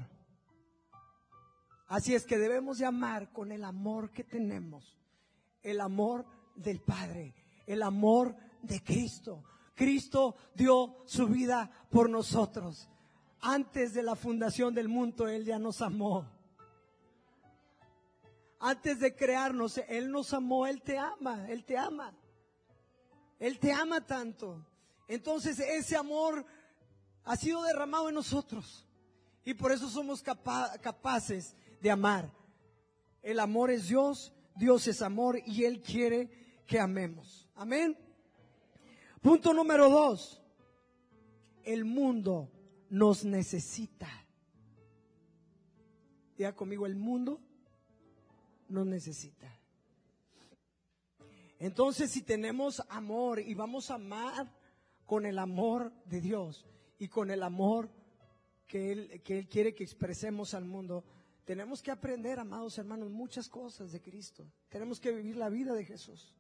Así 1.88 2.16
es 2.16 2.26
que 2.26 2.40
debemos 2.40 2.80
de 2.80 2.86
amar 2.86 3.32
con 3.32 3.52
el 3.52 3.64
amor 3.64 4.12
que 4.12 4.24
tenemos, 4.24 4.98
el 5.62 5.82
amor 5.82 6.26
del 6.56 6.80
Padre, 6.80 7.36
el 7.68 7.84
amor 7.84 8.36
de 8.64 8.82
Cristo. 8.82 9.44
Cristo 9.76 10.36
dio 10.56 11.04
su 11.06 11.28
vida 11.28 11.70
por 11.92 12.10
nosotros. 12.10 12.90
Antes 13.42 13.94
de 13.94 14.02
la 14.02 14.16
fundación 14.16 14.74
del 14.74 14.88
mundo, 14.88 15.28
Él 15.28 15.44
ya 15.44 15.60
nos 15.60 15.82
amó. 15.82 16.26
Antes 18.60 19.00
de 19.02 19.16
crearnos, 19.16 19.78
Él 19.90 20.10
nos 20.10 20.34
amó, 20.34 20.66
Él 20.66 20.82
te 20.82 20.98
ama, 20.98 21.48
Él 21.50 21.66
te 21.66 21.78
ama. 21.78 22.18
Él 23.38 23.60
te 23.60 23.74
ama 23.74 24.00
tanto. 24.02 24.66
Entonces 25.08 25.60
ese 25.60 25.98
amor 25.98 26.46
ha 27.26 27.36
sido 27.36 27.64
derramado 27.64 28.10
en 28.10 28.16
nosotros. 28.16 28.88
Y 29.44 29.54
por 29.54 29.72
eso 29.72 29.90
somos 29.90 30.24
capaces 30.24 31.56
de 31.82 31.92
amar. 31.92 32.32
El 33.22 33.40
amor 33.40 33.72
es 33.72 33.88
Dios, 33.88 34.34
Dios 34.56 34.88
es 34.88 35.02
amor 35.02 35.40
y 35.46 35.66
Él 35.66 35.82
quiere 35.82 36.30
que 36.66 36.80
amemos. 36.80 37.48
Amén. 37.56 37.98
Punto 39.22 39.54
número 39.54 39.90
dos. 39.90 40.42
El 41.64 41.86
mundo 41.86 42.52
nos 42.90 43.26
necesita. 43.26 44.08
Diga 46.38 46.56
conmigo, 46.56 46.86
el 46.86 46.96
mundo 46.96 47.40
nos 48.70 48.86
necesita. 48.86 49.52
Entonces, 51.60 52.12
si 52.12 52.22
tenemos 52.22 52.84
amor 52.90 53.40
y 53.40 53.54
vamos 53.54 53.90
a 53.90 53.96
amar 53.96 54.52
con 55.06 55.26
el 55.26 55.40
amor 55.40 55.92
de 56.06 56.22
Dios, 56.22 56.66
y 56.98 57.08
con 57.08 57.32
el 57.32 57.44
amor 57.44 57.90
que 58.68 58.92
Él, 58.92 59.22
que 59.24 59.40
Él 59.40 59.48
quiere 59.48 59.74
que 59.74 59.84
expresemos 59.84 60.54
al 60.54 60.66
mundo, 60.66 61.04
tenemos 61.46 61.82
que 61.82 61.92
aprender, 61.92 62.40
amados 62.40 62.78
hermanos, 62.78 63.12
muchas 63.12 63.48
cosas 63.48 63.92
de 63.92 64.02
Cristo. 64.02 64.46
Tenemos 64.70 65.00
que 65.00 65.12
vivir 65.12 65.38
la 65.38 65.50
vida 65.50 65.74
de 65.74 65.86
Jesús. 65.86 66.34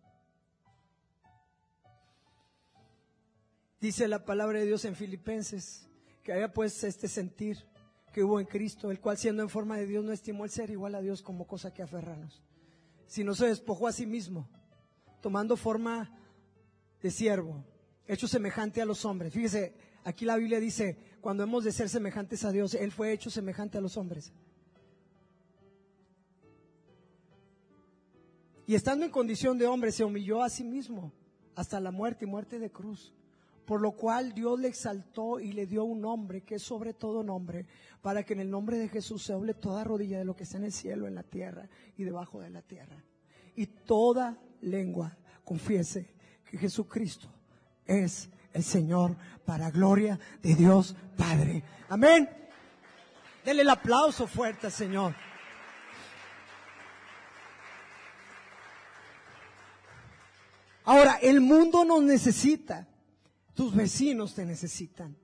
Dice 3.79 4.07
la 4.07 4.25
palabra 4.25 4.59
de 4.59 4.65
Dios 4.65 4.83
en 4.85 4.95
Filipenses 4.95 5.87
que 6.23 6.33
haya 6.33 6.51
pues 6.51 6.83
este 6.83 7.07
sentir 7.07 7.63
que 8.11 8.23
hubo 8.23 8.39
en 8.39 8.47
Cristo, 8.47 8.89
el 8.89 8.99
cual 8.99 9.17
siendo 9.17 9.43
en 9.43 9.49
forma 9.49 9.77
de 9.77 9.85
Dios 9.85 10.03
no 10.03 10.11
estimó 10.11 10.43
el 10.43 10.49
ser 10.49 10.71
igual 10.71 10.95
a 10.95 11.01
Dios 11.01 11.21
como 11.21 11.45
cosa 11.45 11.71
que 11.71 11.83
aferrarnos, 11.83 12.41
sino 13.05 13.35
se 13.35 13.47
despojó 13.47 13.87
a 13.87 13.91
sí 13.91 14.07
mismo, 14.07 14.49
tomando 15.21 15.55
forma 15.55 16.17
de 17.01 17.11
siervo, 17.11 17.63
hecho 18.07 18.27
semejante 18.27 18.81
a 18.81 18.85
los 18.85 19.05
hombres. 19.05 19.33
Fíjese, 19.33 19.75
Aquí 20.05 20.23
la 20.23 20.37
Biblia 20.37 20.59
dice, 20.59 20.97
cuando 21.19 21.41
hemos 21.41 21.63
de 21.63 21.71
ser 21.71 21.89
semejantes 21.89 22.45
a 22.45 22.51
Dios, 22.51 22.75
Él 22.75 22.91
fue 22.91 23.11
hecho 23.11 23.31
semejante 23.31 23.79
a 23.79 23.81
los 23.81 23.97
hombres. 23.97 24.31
Y 28.67 28.75
estando 28.75 29.03
en 29.03 29.11
condición 29.11 29.57
de 29.57 29.65
hombre, 29.65 29.91
se 29.91 30.03
humilló 30.03 30.43
a 30.43 30.49
sí 30.49 30.63
mismo 30.63 31.11
hasta 31.55 31.79
la 31.79 31.89
muerte 31.89 32.25
y 32.25 32.27
muerte 32.27 32.59
de 32.59 32.71
cruz. 32.71 33.15
Por 33.65 33.81
lo 33.81 33.93
cual 33.93 34.35
Dios 34.35 34.59
le 34.59 34.67
exaltó 34.67 35.39
y 35.39 35.53
le 35.53 35.65
dio 35.65 35.83
un 35.85 36.01
nombre 36.01 36.41
que 36.41 36.55
es 36.55 36.61
sobre 36.61 36.93
todo 36.93 37.23
nombre, 37.23 37.65
para 38.03 38.23
que 38.23 38.33
en 38.33 38.41
el 38.41 38.51
nombre 38.51 38.77
de 38.77 38.89
Jesús 38.89 39.23
se 39.23 39.33
hable 39.33 39.55
toda 39.55 39.83
rodilla 39.83 40.19
de 40.19 40.25
lo 40.25 40.35
que 40.35 40.43
está 40.43 40.57
en 40.57 40.65
el 40.65 40.71
cielo, 40.71 41.07
en 41.07 41.15
la 41.15 41.23
tierra 41.23 41.67
y 41.97 42.03
debajo 42.03 42.39
de 42.41 42.51
la 42.51 42.61
tierra. 42.61 43.03
Y 43.55 43.65
toda 43.65 44.39
lengua 44.61 45.17
confiese 45.43 46.13
que 46.47 46.59
Jesucristo 46.59 47.27
es 47.87 48.29
el 48.55 48.63
Señor 48.63 49.15
para 49.45 49.69
gloria 49.69 50.17
de 50.41 50.55
Dios 50.55 50.95
Padre. 51.17 51.61
Amén. 51.89 52.29
Denle 53.43 53.61
el 53.61 53.69
aplauso 53.69 54.27
fuerte 54.27 54.67
al 54.67 54.71
Señor. 54.71 55.13
Ahora, 60.85 61.19
el 61.21 61.41
mundo 61.41 61.83
nos 61.83 62.01
necesita. 62.01 62.87
Tus 63.53 63.75
vecinos 63.75 64.33
te 64.33 64.45
necesitan. 64.45 65.17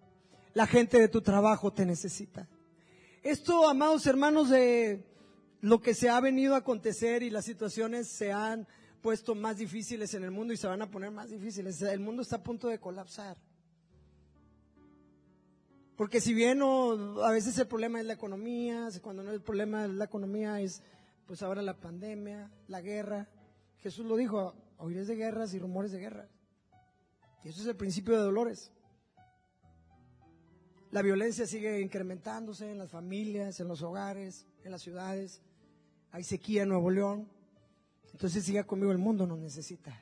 La 0.54 0.68
gente 0.68 1.00
de 1.00 1.08
tu 1.08 1.22
trabajo 1.22 1.72
te 1.72 1.86
necesita. 1.86 2.50
Esto, 3.24 3.70
amados 3.70 4.06
hermanos, 4.08 4.50
de 4.50 5.06
lo 5.62 5.82
que 5.82 5.94
se 5.94 6.10
ha 6.10 6.20
venido 6.20 6.56
a 6.56 6.60
acontecer 6.60 7.24
y 7.24 7.30
las 7.30 7.46
situaciones 7.46 8.10
se 8.10 8.34
han 8.34 8.68
puesto 9.02 9.36
más 9.36 9.58
difíciles 9.58 10.14
en 10.14 10.24
el 10.24 10.32
mundo 10.32 10.54
y 10.54 10.58
se 10.58 10.68
van 10.68 10.82
a 10.82 10.90
poner 10.90 11.12
más 11.12 11.30
difíciles. 11.30 11.82
El 11.82 12.00
mundo 12.00 12.22
está 12.22 12.38
a 12.38 12.44
punto 12.44 12.68
de 12.68 12.80
colapsar. 12.80 13.38
Porque 15.96 16.20
si 16.20 16.34
bien 16.34 16.62
a 16.62 17.32
veces 17.32 17.58
el 17.58 17.68
problema 17.68 18.00
es 18.00 18.06
la 18.06 18.14
economía, 18.14 18.90
cuando 19.02 19.24
no 19.24 19.32
el 19.32 19.42
problema 19.42 19.86
es 19.86 19.92
la 19.92 20.06
economía 20.06 20.60
es 20.60 20.82
pues 21.26 21.44
ahora 21.44 21.62
la 21.62 21.80
pandemia, 21.80 22.52
la 22.68 22.82
guerra. 22.82 23.30
Jesús 23.78 24.06
lo 24.06 24.16
dijo, 24.16 24.56
oíres 24.78 25.08
de 25.08 25.16
guerras 25.16 25.54
y 25.54 25.60
rumores 25.60 25.92
de 25.92 26.00
guerra. 26.00 26.28
Y 27.44 27.50
eso 27.50 27.62
es 27.62 27.68
el 27.68 27.76
principio 27.76 28.16
de 28.16 28.24
dolores. 28.24 28.72
La 30.92 31.02
violencia 31.02 31.48
sigue 31.48 31.80
incrementándose 31.80 32.70
en 32.70 32.78
las 32.78 32.92
familias, 32.92 33.60
en 33.60 33.68
los 33.68 33.82
hogares, 33.82 34.46
en 34.64 34.72
las 34.72 34.82
ciudades. 34.82 35.42
Hay 36.12 36.24
sequía 36.24 36.64
en 36.64 36.70
Nuevo 36.70 36.90
León. 36.90 37.30
Entonces 38.12 38.44
siga 38.44 38.64
conmigo, 38.64 38.92
el 38.92 38.98
mundo 38.98 39.26
nos 39.26 39.40
necesita. 39.40 40.00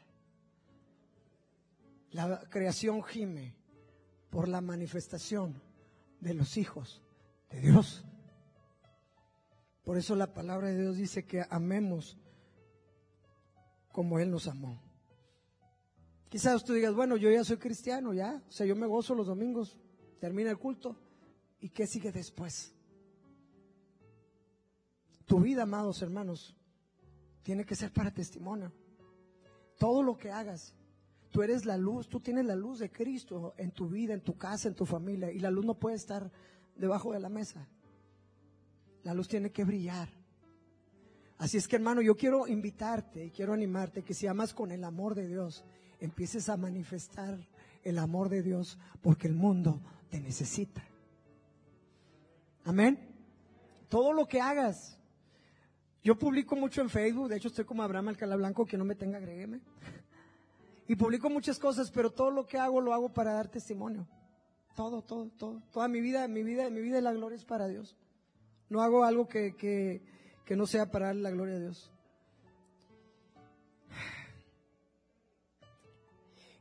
La 2.11 2.39
creación 2.49 3.03
gime 3.03 3.55
por 4.29 4.47
la 4.47 4.61
manifestación 4.61 5.61
de 6.19 6.33
los 6.33 6.57
hijos 6.57 7.01
de 7.49 7.61
Dios. 7.61 8.03
Por 9.83 9.97
eso 9.97 10.15
la 10.15 10.33
palabra 10.33 10.69
de 10.69 10.79
Dios 10.79 10.97
dice 10.97 11.25
que 11.25 11.43
amemos 11.49 12.17
como 13.91 14.19
Él 14.19 14.29
nos 14.31 14.47
amó. 14.47 14.81
Quizás 16.29 16.63
tú 16.63 16.73
digas, 16.73 16.93
bueno, 16.93 17.17
yo 17.17 17.31
ya 17.31 17.43
soy 17.43 17.57
cristiano, 17.57 18.13
ya, 18.13 18.43
o 18.47 18.51
sea, 18.51 18.67
yo 18.67 18.75
me 18.75 18.85
gozo 18.85 19.15
los 19.15 19.25
domingos, 19.25 19.79
termina 20.19 20.51
el 20.51 20.59
culto, 20.59 20.95
¿y 21.59 21.69
qué 21.69 21.87
sigue 21.87 22.11
después? 22.11 22.71
Tu 25.25 25.39
vida, 25.39 25.63
amados 25.63 26.01
hermanos, 26.03 26.55
tiene 27.43 27.65
que 27.65 27.75
ser 27.75 27.91
para 27.91 28.11
testimonio. 28.11 28.71
Todo 29.77 30.03
lo 30.03 30.17
que 30.17 30.31
hagas, 30.31 30.75
tú 31.31 31.41
eres 31.41 31.65
la 31.65 31.77
luz, 31.77 32.09
tú 32.09 32.19
tienes 32.19 32.45
la 32.45 32.55
luz 32.55 32.79
de 32.79 32.91
Cristo 32.91 33.53
en 33.57 33.71
tu 33.71 33.87
vida, 33.87 34.13
en 34.13 34.21
tu 34.21 34.37
casa, 34.37 34.67
en 34.67 34.75
tu 34.75 34.85
familia, 34.85 35.31
y 35.31 35.39
la 35.39 35.51
luz 35.51 35.65
no 35.65 35.75
puede 35.75 35.95
estar 35.95 36.31
debajo 36.75 37.13
de 37.13 37.19
la 37.19 37.29
mesa. 37.29 37.67
La 39.03 39.13
luz 39.13 39.27
tiene 39.27 39.51
que 39.51 39.63
brillar. 39.63 40.09
Así 41.37 41.57
es 41.57 41.67
que 41.67 41.77
hermano, 41.77 42.01
yo 42.01 42.17
quiero 42.17 42.47
invitarte 42.47 43.25
y 43.25 43.31
quiero 43.31 43.53
animarte 43.53 44.03
que 44.03 44.13
si 44.13 44.27
amas 44.27 44.53
con 44.53 44.71
el 44.71 44.83
amor 44.83 45.15
de 45.15 45.27
Dios, 45.27 45.63
empieces 45.99 46.49
a 46.49 46.57
manifestar 46.57 47.47
el 47.83 47.97
amor 47.97 48.27
de 48.27 48.43
Dios 48.43 48.77
porque 49.01 49.27
el 49.27 49.35
mundo 49.35 49.81
te 50.09 50.19
necesita. 50.19 50.83
Amén. 52.65 52.99
Todo 53.87 54.11
lo 54.13 54.27
que 54.27 54.41
hagas, 54.41 54.98
yo 56.03 56.17
publico 56.17 56.55
mucho 56.55 56.81
en 56.81 56.89
Facebook, 56.89 57.27
de 57.29 57.37
hecho 57.37 57.49
estoy 57.49 57.65
como 57.65 57.83
Abraham 57.83 58.09
Alcalá 58.09 58.35
Blanco, 58.35 58.65
que 58.65 58.77
no 58.77 58.85
me 58.85 58.95
tenga, 58.95 59.17
agrégueme. 59.17 59.59
Y 60.87 60.95
publico 60.95 61.29
muchas 61.29 61.59
cosas, 61.59 61.91
pero 61.91 62.09
todo 62.09 62.31
lo 62.31 62.47
que 62.47 62.57
hago 62.57 62.81
lo 62.81 62.93
hago 62.93 63.13
para 63.13 63.33
dar 63.33 63.49
testimonio. 63.49 64.07
Todo, 64.75 65.01
todo, 65.01 65.29
todo. 65.37 65.61
Toda 65.71 65.87
mi 65.87 65.99
vida, 65.99 66.27
mi 66.27 66.41
vida, 66.41 66.69
mi 66.69 66.81
vida 66.81 66.99
y 66.99 67.01
la 67.01 67.13
gloria 67.13 67.35
es 67.35 67.45
para 67.45 67.67
Dios. 67.67 67.97
No 68.69 68.81
hago 68.81 69.03
algo 69.03 69.27
que, 69.27 69.55
que, 69.55 70.01
que 70.45 70.55
no 70.55 70.65
sea 70.65 70.89
para 70.89 71.13
la 71.13 71.31
gloria 71.31 71.55
a 71.55 71.59
Dios. 71.59 71.91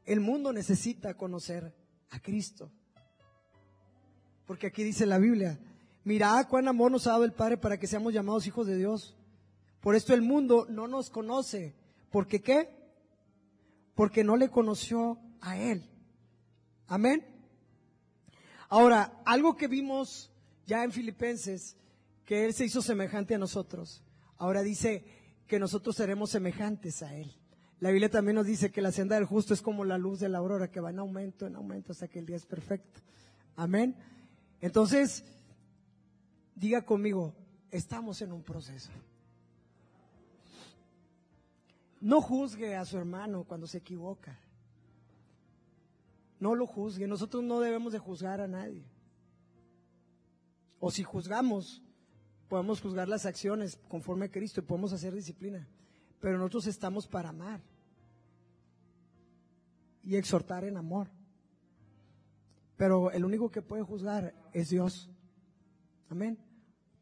El 0.05 0.21
mundo 0.21 0.53
necesita 0.53 1.15
conocer 1.15 1.73
a 2.11 2.19
Cristo. 2.21 2.71
Porque 4.47 4.69
aquí 4.69 4.83
dice 4.83 5.05
la 5.05 5.19
Biblia, 5.19 5.59
mira 6.03 6.43
cuán 6.49 6.67
amor 6.67 6.91
nos 6.91 7.07
ha 7.07 7.11
dado 7.11 7.25
el 7.25 7.35
Padre 7.35 7.59
para 7.59 7.79
que 7.79 7.87
seamos 7.87 8.15
llamados 8.15 8.47
hijos 8.47 8.67
de 8.67 8.77
Dios. 8.77 9.18
Por 9.89 9.97
esto 9.97 10.13
el 10.13 10.21
mundo 10.21 10.67
no 10.69 10.87
nos 10.87 11.09
conoce 11.09 11.75
¿Por 12.11 12.27
qué? 12.27 12.69
Porque 13.95 14.23
no 14.23 14.37
le 14.37 14.51
conoció 14.51 15.19
a 15.41 15.57
Él. 15.57 15.83
Amén. 16.89 17.25
Ahora, 18.69 19.23
algo 19.25 19.57
que 19.57 19.67
vimos 19.67 20.31
ya 20.67 20.85
en 20.85 20.93
Filipenses, 20.93 21.75
que 22.27 22.45
Él 22.45 22.53
se 22.53 22.67
hizo 22.67 22.83
semejante 22.83 23.35
a 23.35 23.39
nosotros. 23.39 24.05
Ahora 24.37 24.63
dice 24.63 25.07
que 25.47 25.59
nosotros 25.59 25.97
seremos 25.97 26.29
semejantes 26.29 27.03
a 27.03 27.15
Él. 27.17 27.35
La 27.81 27.89
Biblia 27.89 28.11
también 28.11 28.35
nos 28.35 28.45
dice 28.45 28.71
que 28.71 28.83
la 28.83 28.93
senda 28.93 29.17
del 29.17 29.25
justo 29.25 29.55
es 29.55 29.63
como 29.63 29.87
la 29.87 29.97
luz 29.97 30.21
de 30.21 30.29
la 30.29 30.37
aurora, 30.37 30.71
que 30.71 30.81
va 30.81 30.91
en 30.91 30.99
aumento, 30.99 31.47
en 31.47 31.57
aumento, 31.57 31.93
hasta 31.93 32.09
que 32.09 32.19
el 32.19 32.27
día 32.27 32.37
es 32.37 32.45
perfecto. 32.45 33.01
Amén. 33.57 33.97
Entonces, 34.61 35.25
diga 36.55 36.85
conmigo, 36.85 37.35
estamos 37.71 38.21
en 38.21 38.33
un 38.33 38.43
proceso. 38.43 38.91
No 42.01 42.21
juzgue 42.21 42.77
a 42.77 42.85
su 42.85 42.97
hermano 42.97 43.45
cuando 43.45 43.67
se 43.67 43.79
equivoca. 43.79 44.39
No 46.39 46.55
lo 46.55 46.67
juzgue. 46.67 47.07
Nosotros 47.07 47.43
no 47.43 47.61
debemos 47.61 47.93
de 47.93 47.99
juzgar 47.99 48.41
a 48.41 48.49
nadie. 48.49 48.85
O 50.81 50.91
si 50.91 51.03
juzgamos, 51.03 51.83
podemos 52.49 52.81
juzgar 52.81 53.09
las 53.09 53.27
acciones 53.27 53.77
conforme 53.89 54.27
a 54.27 54.31
Cristo 54.31 54.61
y 54.61 54.65
podemos 54.65 54.93
hacer 54.93 55.13
disciplina. 55.15 55.67
Pero 56.21 56.39
nosotros 56.39 56.67
estamos 56.67 57.07
para 57.07 57.31
amar 57.31 57.61
y 60.05 60.17
exhortar 60.17 60.65
en 60.65 60.77
amor. 60.77 61.09
Pero 62.77 63.11
el 63.11 63.25
único 63.25 63.51
que 63.51 63.61
puede 63.61 63.83
juzgar 63.83 64.35
es 64.53 64.71
Dios. 64.71 65.11
Amén. 66.09 66.39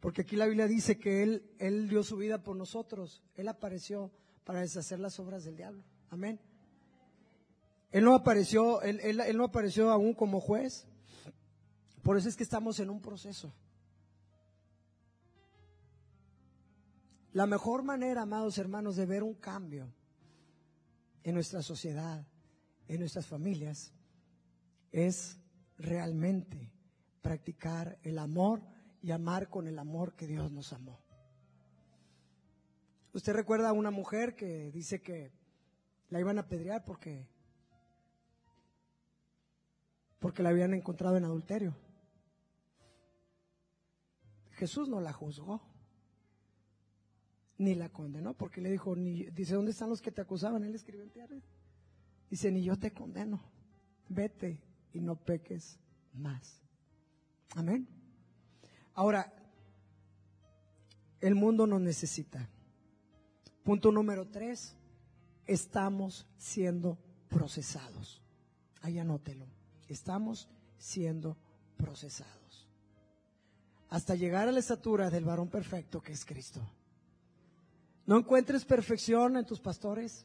Porque 0.01 0.23
aquí 0.23 0.37
la 0.37 0.47
Biblia 0.47 0.67
dice 0.67 0.99
que 0.99 1.23
Él, 1.23 1.51
Él 1.59 1.89
dio 1.89 2.03
su 2.03 2.17
vida 2.17 2.43
por 2.43 2.57
nosotros. 2.57 3.23
Él 3.35 3.49
apareció 3.49 4.11
para 4.47 4.61
deshacer 4.61 5.01
las 5.01 5.19
obras 5.19 5.43
del 5.43 5.57
diablo. 5.57 5.83
Amén. 6.09 6.41
Él 7.91 8.05
no 8.05 8.15
apareció, 8.15 8.81
él, 8.81 9.37
no 9.37 9.45
apareció 9.45 9.91
aún 9.91 10.15
como 10.15 10.41
juez. 10.41 10.87
Por 12.05 12.17
eso 12.17 12.29
es 12.29 12.37
que 12.37 12.45
estamos 12.45 12.79
en 12.79 12.89
un 12.89 13.03
proceso. 13.03 13.53
La 17.33 17.47
mejor 17.47 17.83
manera, 17.83 18.23
amados 18.23 18.57
hermanos, 18.59 18.95
de 18.95 19.05
ver 19.05 19.25
un 19.25 19.35
cambio 19.35 19.93
en 21.25 21.35
nuestra 21.35 21.61
sociedad, 21.61 22.25
en 22.87 23.01
nuestras 23.01 23.27
familias, 23.27 23.93
es 24.93 25.41
realmente 25.77 26.73
practicar 27.21 27.99
el 28.05 28.21
amor 28.21 28.63
y 29.03 29.11
amar 29.11 29.51
con 29.51 29.67
el 29.67 29.81
amor 29.81 30.15
que 30.15 30.29
Dios 30.29 30.53
nos 30.53 30.73
amó. 30.73 31.06
Usted 33.17 33.33
recuerda 33.33 33.71
a 33.71 33.73
una 33.73 33.91
mujer 33.91 34.35
que 34.35 34.71
dice 34.73 35.01
que 35.01 35.33
la 36.11 36.21
iban 36.21 36.37
a 36.37 36.43
apedrear 36.43 36.85
porque 36.85 37.27
porque 40.19 40.43
la 40.43 40.51
habían 40.51 40.75
encontrado 40.75 41.17
en 41.17 41.25
adulterio. 41.25 41.75
Jesús 44.51 44.91
no 44.91 45.01
la 45.01 45.15
juzgó 45.15 45.63
ni 47.57 47.75
la 47.75 47.89
condenó 47.89 48.35
porque 48.35 48.61
le 48.61 48.71
dijo, 48.71 48.95
ni, 48.95 49.25
dice, 49.31 49.55
¿dónde 49.55 49.71
están 49.71 49.89
los 49.89 50.03
que 50.03 50.13
te 50.13 50.21
acusaban? 50.21 50.63
Él 50.65 50.75
escribió 50.75 51.03
en 51.03 51.11
tierra. 51.11 51.37
Dice, 52.29 52.53
ni 52.53 52.63
yo 52.63 52.79
te 52.79 52.93
condeno, 52.93 53.41
vete 54.11 54.61
y 54.93 55.01
no 55.01 55.17
peques 55.17 55.79
más. 56.13 56.61
Amén. 57.55 57.89
Ahora, 58.93 59.33
el 61.23 61.35
mundo 61.35 61.67
nos 61.67 61.81
necesita. 61.81 62.51
Punto 63.67 63.91
número 63.91 64.29
tres, 64.29 64.77
estamos 65.45 66.25
siendo 66.37 66.97
procesados. 67.29 68.23
Ahí 68.81 69.01
anótelo. 69.01 69.45
Estamos 69.89 70.49
siendo 70.79 71.37
procesados. 71.77 72.69
Hasta 73.89 74.15
llegar 74.15 74.47
a 74.47 74.53
la 74.53 74.61
estatura 74.61 75.11
del 75.11 75.25
varón 75.25 75.49
perfecto 75.49 76.01
que 76.01 76.13
es 76.13 76.25
Cristo. 76.25 76.61
No 78.07 78.17
encuentres 78.17 78.65
perfección 78.65 79.37
en 79.37 79.45
tus 79.45 79.59
pastores. 79.59 80.25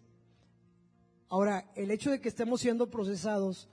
Ahora, 1.27 1.71
el 1.73 1.89
hecho 1.89 2.11
de 2.11 2.21
que 2.21 2.29
estemos 2.29 2.61
siendo 2.61 2.91
procesados 2.91 3.67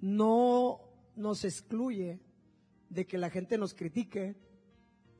no 0.00 0.80
nos 1.14 1.44
excluye 1.44 2.18
de 2.88 3.06
que 3.06 3.18
la 3.18 3.30
gente 3.30 3.56
nos 3.56 3.72
critique, 3.72 4.34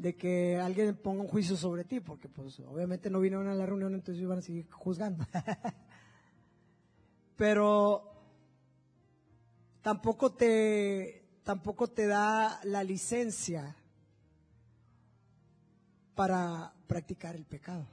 de 0.02 0.16
que 0.16 0.56
alguien 0.56 0.96
ponga 0.96 1.22
un 1.22 1.28
juicio 1.28 1.56
sobre 1.56 1.84
ti, 1.84 2.00
porque 2.00 2.28
pues 2.28 2.58
obviamente 2.58 3.08
no 3.08 3.20
vinieron 3.20 3.46
a 3.46 3.54
la 3.54 3.64
reunión, 3.64 3.94
entonces 3.94 4.20
iban 4.20 4.38
a 4.38 4.42
seguir 4.42 4.68
juzgando. 4.68 5.24
Pero 7.36 8.12
tampoco 9.80 10.32
te, 10.32 11.24
tampoco 11.44 11.86
te 11.86 12.08
da 12.08 12.58
la 12.64 12.82
licencia 12.82 13.76
para 16.16 16.74
practicar 16.88 17.36
el 17.36 17.44
pecado. 17.44 17.86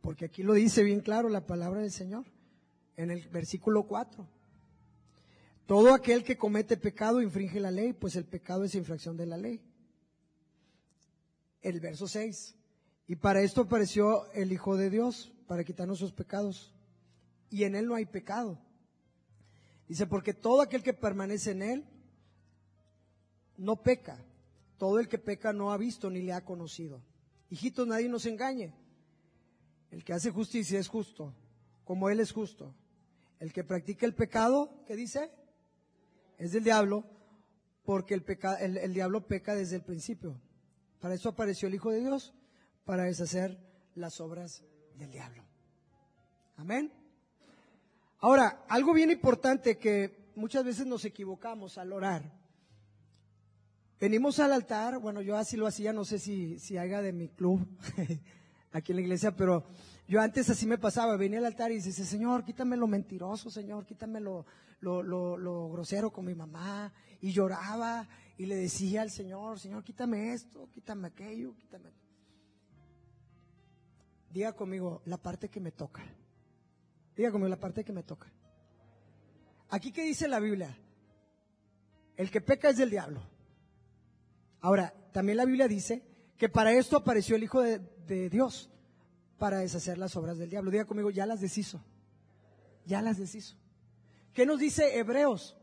Porque 0.00 0.24
aquí 0.24 0.42
lo 0.42 0.54
dice 0.54 0.82
bien 0.82 1.00
claro 1.00 1.28
la 1.28 1.44
palabra 1.44 1.82
del 1.82 1.92
Señor, 1.92 2.24
en 2.96 3.10
el 3.10 3.28
versículo 3.28 3.82
4. 3.82 4.26
Todo 5.66 5.92
aquel 5.92 6.24
que 6.24 6.38
comete 6.38 6.78
pecado 6.78 7.20
infringe 7.20 7.60
la 7.60 7.70
ley, 7.70 7.92
pues 7.92 8.16
el 8.16 8.24
pecado 8.24 8.64
es 8.64 8.74
infracción 8.74 9.18
de 9.18 9.26
la 9.26 9.36
ley 9.36 9.60
el 11.62 11.80
verso 11.80 12.06
6. 12.08 12.54
Y 13.08 13.16
para 13.16 13.42
esto 13.42 13.62
apareció 13.62 14.30
el 14.32 14.52
Hijo 14.52 14.76
de 14.76 14.90
Dios, 14.90 15.32
para 15.46 15.64
quitarnos 15.64 15.98
sus 15.98 16.12
pecados. 16.12 16.74
Y 17.50 17.64
en 17.64 17.76
Él 17.76 17.86
no 17.86 17.94
hay 17.94 18.06
pecado. 18.06 18.58
Dice, 19.88 20.06
porque 20.06 20.34
todo 20.34 20.62
aquel 20.62 20.82
que 20.82 20.92
permanece 20.92 21.52
en 21.52 21.62
Él 21.62 21.84
no 23.56 23.82
peca. 23.82 24.18
Todo 24.78 24.98
el 24.98 25.08
que 25.08 25.18
peca 25.18 25.52
no 25.52 25.72
ha 25.72 25.76
visto 25.76 26.10
ni 26.10 26.22
le 26.22 26.32
ha 26.32 26.44
conocido. 26.44 27.00
Hijitos, 27.48 27.86
nadie 27.86 28.08
nos 28.08 28.26
engañe. 28.26 28.74
El 29.90 30.04
que 30.04 30.12
hace 30.12 30.30
justicia 30.30 30.78
es 30.78 30.88
justo, 30.88 31.32
como 31.84 32.10
Él 32.10 32.20
es 32.20 32.32
justo. 32.32 32.74
El 33.38 33.52
que 33.52 33.64
practica 33.64 34.04
el 34.04 34.14
pecado, 34.14 34.82
¿qué 34.86 34.96
dice? 34.96 35.30
Es 36.38 36.52
del 36.52 36.64
diablo, 36.64 37.04
porque 37.84 38.14
el, 38.14 38.24
el 38.78 38.92
diablo 38.92 39.26
peca 39.26 39.54
desde 39.54 39.76
el 39.76 39.82
principio. 39.82 40.40
Para 41.00 41.14
eso 41.14 41.28
apareció 41.28 41.68
el 41.68 41.74
Hijo 41.74 41.90
de 41.90 42.00
Dios, 42.00 42.34
para 42.84 43.04
deshacer 43.04 43.58
las 43.94 44.20
obras 44.20 44.62
del 44.94 45.10
diablo. 45.10 45.44
Amén. 46.56 46.92
Ahora, 48.20 48.64
algo 48.68 48.94
bien 48.94 49.10
importante 49.10 49.76
que 49.76 50.30
muchas 50.36 50.64
veces 50.64 50.86
nos 50.86 51.04
equivocamos 51.04 51.78
al 51.78 51.92
orar. 51.92 52.32
Venimos 53.98 54.38
al 54.38 54.52
altar, 54.52 54.98
bueno, 54.98 55.22
yo 55.22 55.36
así 55.36 55.56
lo 55.56 55.66
hacía, 55.66 55.92
no 55.92 56.04
sé 56.04 56.18
si, 56.18 56.58
si 56.58 56.76
haga 56.76 57.00
de 57.02 57.12
mi 57.12 57.28
club 57.28 57.66
aquí 58.72 58.92
en 58.92 58.96
la 58.96 59.02
iglesia, 59.02 59.34
pero 59.34 59.64
yo 60.06 60.20
antes 60.20 60.50
así 60.50 60.66
me 60.66 60.76
pasaba, 60.76 61.16
venía 61.16 61.38
al 61.38 61.46
altar 61.46 61.72
y 61.72 61.76
dice, 61.76 62.04
Señor, 62.04 62.44
quítame 62.44 62.76
lo 62.76 62.86
mentiroso, 62.86 63.50
Señor, 63.50 63.86
quítame 63.86 64.20
lo, 64.20 64.44
lo, 64.80 65.02
lo, 65.02 65.38
lo 65.38 65.70
grosero 65.70 66.12
con 66.12 66.26
mi 66.26 66.34
mamá, 66.34 66.92
y 67.20 67.32
lloraba 67.32 68.06
y 68.36 68.46
le 68.46 68.56
decía 68.56 69.02
al 69.02 69.10
Señor, 69.10 69.58
Señor, 69.58 69.82
quítame 69.82 70.32
esto, 70.32 70.68
quítame 70.70 71.08
aquello, 71.08 71.54
quítame. 71.56 71.90
Diga 74.30 74.52
conmigo 74.52 75.02
la 75.06 75.16
parte 75.16 75.48
que 75.48 75.60
me 75.60 75.72
toca. 75.72 76.04
Diga 77.16 77.30
conmigo 77.30 77.48
la 77.48 77.60
parte 77.60 77.84
que 77.84 77.92
me 77.92 78.02
toca. 78.02 78.30
Aquí 79.70 79.90
que 79.92 80.02
dice 80.02 80.28
la 80.28 80.38
Biblia, 80.38 80.76
el 82.16 82.30
que 82.30 82.40
peca 82.40 82.68
es 82.68 82.76
del 82.76 82.90
diablo. 82.90 83.22
Ahora, 84.60 84.92
también 85.12 85.38
la 85.38 85.44
Biblia 85.44 85.68
dice 85.68 86.02
que 86.36 86.48
para 86.48 86.72
esto 86.72 86.96
apareció 86.96 87.36
el 87.36 87.44
Hijo 87.44 87.62
de, 87.62 87.78
de 87.78 88.28
Dios, 88.28 88.70
para 89.38 89.58
deshacer 89.58 89.98
las 89.98 90.16
obras 90.16 90.38
del 90.38 90.50
diablo. 90.50 90.70
Diga 90.70 90.84
conmigo, 90.84 91.10
ya 91.10 91.26
las 91.26 91.40
deshizo. 91.40 91.82
Ya 92.84 93.02
las 93.02 93.18
deshizo. 93.18 93.56
¿Qué 94.32 94.46
nos 94.46 94.58
dice 94.58 94.98
Hebreos? 94.98 95.56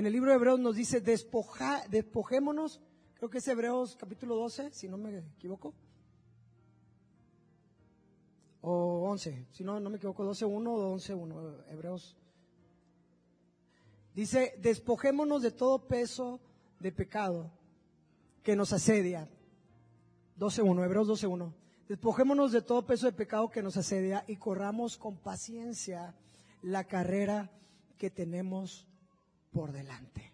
En 0.00 0.06
el 0.06 0.14
libro 0.14 0.30
de 0.30 0.36
Hebreos 0.36 0.58
nos 0.58 0.76
dice, 0.76 1.02
despojémonos, 1.02 2.80
creo 3.12 3.28
que 3.28 3.36
es 3.36 3.46
Hebreos 3.46 3.96
capítulo 3.96 4.34
12, 4.34 4.70
si 4.72 4.88
no 4.88 4.96
me 4.96 5.18
equivoco. 5.18 5.74
O 8.62 9.10
11, 9.10 9.48
si 9.50 9.62
no, 9.62 9.78
no 9.78 9.90
me 9.90 9.98
equivoco, 9.98 10.24
12.1 10.24 10.68
o 10.68 10.96
11.1, 10.96 11.64
Hebreos. 11.68 12.16
Dice, 14.14 14.54
despojémonos 14.62 15.42
de 15.42 15.50
todo 15.50 15.86
peso 15.86 16.40
de 16.78 16.92
pecado 16.92 17.50
que 18.42 18.56
nos 18.56 18.72
asedia. 18.72 19.28
12.1, 20.38 20.82
Hebreos 20.82 21.08
12.1. 21.08 21.52
Despojémonos 21.90 22.52
de 22.52 22.62
todo 22.62 22.86
peso 22.86 23.04
de 23.04 23.12
pecado 23.12 23.50
que 23.50 23.62
nos 23.62 23.76
asedia 23.76 24.24
y 24.26 24.36
corramos 24.36 24.96
con 24.96 25.18
paciencia 25.18 26.14
la 26.62 26.84
carrera 26.84 27.50
que 27.98 28.08
tenemos 28.08 28.86
por 29.50 29.72
delante. 29.72 30.32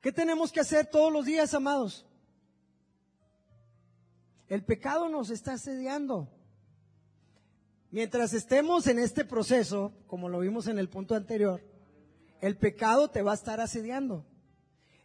¿Qué 0.00 0.12
tenemos 0.12 0.52
que 0.52 0.60
hacer 0.60 0.86
todos 0.86 1.12
los 1.12 1.26
días, 1.26 1.54
amados? 1.54 2.06
El 4.48 4.64
pecado 4.64 5.08
nos 5.08 5.30
está 5.30 5.54
asediando. 5.54 6.28
Mientras 7.90 8.32
estemos 8.32 8.86
en 8.86 8.98
este 8.98 9.24
proceso, 9.24 9.92
como 10.06 10.28
lo 10.28 10.40
vimos 10.40 10.68
en 10.68 10.78
el 10.78 10.88
punto 10.88 11.14
anterior, 11.14 11.62
el 12.40 12.56
pecado 12.56 13.10
te 13.10 13.22
va 13.22 13.32
a 13.32 13.36
estar 13.36 13.60
asediando. 13.60 14.24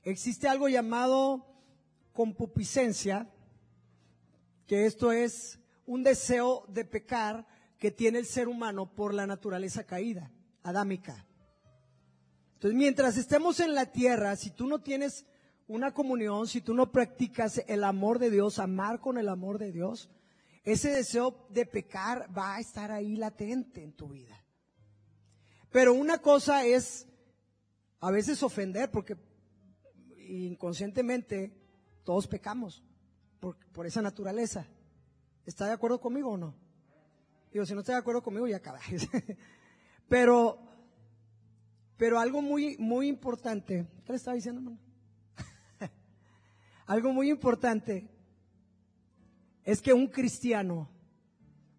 Existe 0.04 0.48
algo 0.48 0.68
llamado 0.68 1.46
concupiscencia, 2.14 3.30
que 4.68 4.86
esto 4.86 5.12
es 5.12 5.60
un 5.86 6.04
deseo 6.04 6.66
de 6.68 6.86
pecar 6.86 7.48
que 7.80 7.92
tiene 7.92 8.20
el 8.20 8.26
ser 8.26 8.48
humano 8.48 8.94
por 8.94 9.14
la 9.14 9.26
naturaleza 9.26 9.86
caída, 9.86 10.32
adámica. 10.64 11.26
Entonces, 12.54 12.78
mientras 12.78 13.18
estemos 13.18 13.60
en 13.60 13.74
la 13.74 13.88
tierra, 13.88 14.36
si 14.36 14.52
tú 14.52 14.68
no 14.68 14.82
tienes 14.82 15.26
una 15.68 15.94
comunión, 15.94 16.48
si 16.48 16.62
tú 16.62 16.74
no 16.74 16.92
practicas 16.92 17.64
el 17.68 17.84
amor 17.84 18.20
de 18.20 18.30
Dios, 18.30 18.60
amar 18.60 19.00
con 19.00 19.18
el 19.18 19.30
amor 19.30 19.58
de 19.58 19.72
Dios, 19.72 20.10
ese 20.64 20.92
deseo 20.92 21.48
de 21.50 21.66
pecar 21.66 22.30
va 22.38 22.56
a 22.56 22.60
estar 22.60 22.92
ahí 22.92 23.16
latente 23.16 23.84
en 23.84 23.94
tu 23.94 24.10
vida. 24.10 24.46
Pero 25.72 25.94
una 25.94 26.20
cosa 26.20 26.66
es 26.66 27.08
a 28.00 28.12
veces 28.12 28.44
ofender, 28.44 28.92
porque 28.92 29.18
inconscientemente 30.28 31.54
todos 32.04 32.28
pecamos 32.28 32.84
por, 33.40 33.86
esa 33.86 34.02
naturaleza. 34.02 34.68
¿Está 35.46 35.66
de 35.66 35.74
acuerdo 35.74 36.00
conmigo 36.00 36.32
o 36.32 36.38
no? 36.38 36.56
Digo, 37.52 37.66
si 37.66 37.74
no 37.74 37.80
está 37.80 37.94
de 37.94 38.00
acuerdo 38.00 38.22
conmigo, 38.22 38.48
ya 38.48 38.58
acabé. 38.58 38.80
pero, 40.12 40.60
pero 41.96 42.20
algo 42.20 42.42
muy, 42.42 42.76
muy 42.78 43.08
importante, 43.08 43.88
¿qué 44.04 44.12
le 44.12 44.18
estaba 44.18 44.36
diciendo, 44.36 44.60
hermano? 44.60 44.78
algo 46.86 47.14
muy 47.14 47.30
importante 47.30 48.10
es 49.64 49.82
que 49.82 49.94
un 49.94 50.08
cristiano 50.08 50.90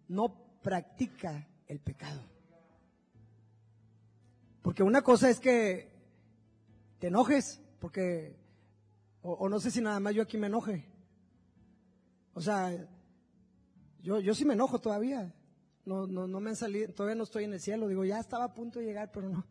no 0.07 0.33
practica 0.63 1.47
el 1.67 1.79
pecado. 1.79 2.23
Porque 4.63 4.81
una 4.81 5.03
cosa 5.03 5.29
es 5.29 5.39
que 5.39 5.91
te 6.97 7.09
enojes, 7.09 7.61
porque, 7.77 8.35
o, 9.21 9.47
no 9.47 9.59
sé 9.59 9.69
si 9.69 9.79
nada 9.79 9.99
más 9.99 10.15
yo 10.15 10.23
aquí 10.23 10.39
me 10.39 10.47
enoje. 10.47 10.89
O 12.33 12.41
sea, 12.41 12.75
yo, 14.01 14.19
yo 14.19 14.33
sí 14.33 14.43
me 14.43 14.55
enojo 14.55 14.79
todavía. 14.79 15.31
No, 15.85 16.07
no, 16.07 16.27
no 16.27 16.39
me 16.39 16.51
han 16.51 16.55
salido, 16.55 16.93
todavía 16.93 17.15
no 17.15 17.23
estoy 17.23 17.43
en 17.43 17.53
el 17.53 17.59
cielo. 17.59 17.87
Digo, 17.87 18.05
ya 18.05 18.19
estaba 18.19 18.45
a 18.45 18.53
punto 18.53 18.79
de 18.79 18.85
llegar, 18.85 19.11
pero 19.11 19.29
no. 19.29 19.45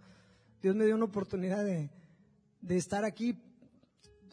Dios 0.63 0.75
me 0.75 0.85
dio 0.85 0.95
una 0.95 1.05
oportunidad 1.05 1.65
de, 1.65 1.91
de 2.61 2.77
estar 2.77 3.05
aquí. 3.05 3.39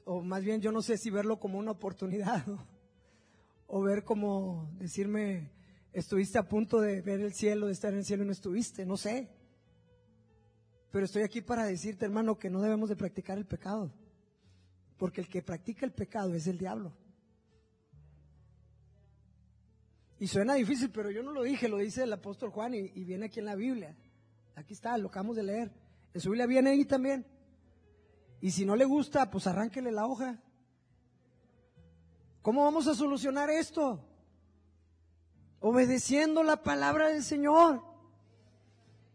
O 0.05 0.21
más 0.21 0.43
bien, 0.43 0.61
yo 0.61 0.71
no 0.71 0.81
sé 0.81 0.97
si 0.97 1.09
verlo 1.09 1.39
como 1.39 1.59
una 1.59 1.71
oportunidad 1.71 2.43
o 3.67 3.81
ver 3.81 4.03
como 4.03 4.71
decirme, 4.79 5.51
estuviste 5.91 6.37
a 6.37 6.47
punto 6.47 6.79
de 6.79 7.01
ver 7.01 7.19
el 7.19 7.33
cielo, 7.33 7.67
de 7.67 7.73
estar 7.73 7.91
en 7.91 7.99
el 7.99 8.05
cielo 8.05 8.23
y 8.23 8.27
no 8.27 8.31
estuviste. 8.31 8.85
No 8.85 8.95
sé. 8.95 9.29
Pero 10.91 11.05
estoy 11.05 11.23
aquí 11.23 11.41
para 11.41 11.65
decirte, 11.65 12.05
hermano, 12.05 12.39
que 12.39 12.49
no 12.49 12.61
debemos 12.61 12.89
de 12.89 12.95
practicar 12.95 13.37
el 13.37 13.45
pecado. 13.45 13.91
Porque 14.97 15.21
el 15.21 15.29
que 15.29 15.41
practica 15.41 15.85
el 15.85 15.91
pecado 15.91 16.33
es 16.33 16.47
el 16.47 16.57
diablo. 16.57 16.93
Y 20.19 20.27
suena 20.27 20.55
difícil, 20.55 20.91
pero 20.91 21.09
yo 21.11 21.23
no 21.23 21.31
lo 21.31 21.43
dije, 21.43 21.69
lo 21.69 21.77
dice 21.77 22.03
el 22.03 22.13
apóstol 22.13 22.49
Juan 22.49 22.73
y, 22.73 22.89
viene 23.03 23.27
aquí 23.27 23.39
en 23.39 23.45
la 23.45 23.55
Biblia. 23.55 23.95
Aquí 24.55 24.73
está, 24.73 24.97
lo 24.97 25.07
acabamos 25.07 25.35
de 25.35 25.43
leer. 25.43 25.71
En 26.13 26.21
su 26.21 26.29
Biblia 26.29 26.45
viene 26.45 26.71
ahí 26.71 26.85
también. 26.85 27.25
Y 28.41 28.51
si 28.51 28.65
no 28.65 28.75
le 28.75 28.85
gusta, 28.85 29.29
pues 29.31 29.47
arránquele 29.47 29.91
la 29.91 30.05
hoja. 30.05 30.37
¿Cómo 32.41 32.63
vamos 32.63 32.87
a 32.87 32.95
solucionar 32.95 33.49
esto? 33.49 34.05
Obedeciendo 35.61 36.43
la 36.43 36.63
palabra 36.63 37.07
del 37.07 37.23
Señor 37.23 37.89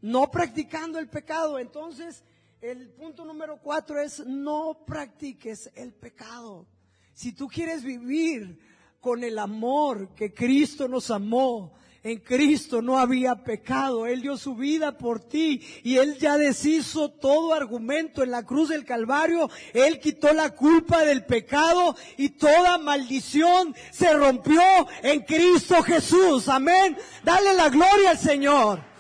no 0.05 0.31
practicando 0.31 0.99
el 0.99 1.09
pecado. 1.09 1.59
Entonces, 1.59 2.23
el 2.61 2.91
punto 2.91 3.25
número 3.25 3.59
cuatro 3.59 3.99
es 3.99 4.25
no 4.27 4.85
practiques 4.87 5.71
el 5.75 5.95
pecado. 5.95 6.67
Si 7.15 7.33
tú 7.33 7.49
quieres 7.49 7.83
vivir 7.83 8.59
con 9.05 9.23
el 9.23 9.39
amor 9.39 10.09
que 10.17 10.33
Cristo 10.33 10.89
nos 10.89 11.11
amó, 11.11 11.75
en 12.03 12.21
Cristo 12.21 12.81
no 12.81 12.99
había 12.99 13.35
pecado. 13.45 14.07
Él 14.07 14.23
dio 14.23 14.39
su 14.39 14.55
vida 14.55 14.97
por 14.97 15.21
ti 15.21 15.61
y 15.83 15.99
Él 15.99 16.17
ya 16.17 16.39
deshizo 16.39 17.11
todo 17.11 17.53
argumento 17.53 18.23
en 18.23 18.31
la 18.31 18.45
cruz 18.45 18.71
del 18.71 18.87
Calvario. 18.87 19.51
Él 19.75 20.01
quitó 20.01 20.33
la 20.33 20.55
culpa 20.55 21.05
del 21.05 21.27
pecado 21.27 21.95
y 22.17 22.31
toda 22.31 22.79
maldición 22.79 23.77
se 23.91 24.11
rompió 24.15 24.63
en 25.03 25.21
Cristo 25.21 25.83
Jesús. 25.83 26.49
Amén. 26.49 26.97
Dale 27.23 27.53
la 27.53 27.69
gloria 27.69 28.13
al 28.13 28.19
Señor. 28.19 28.94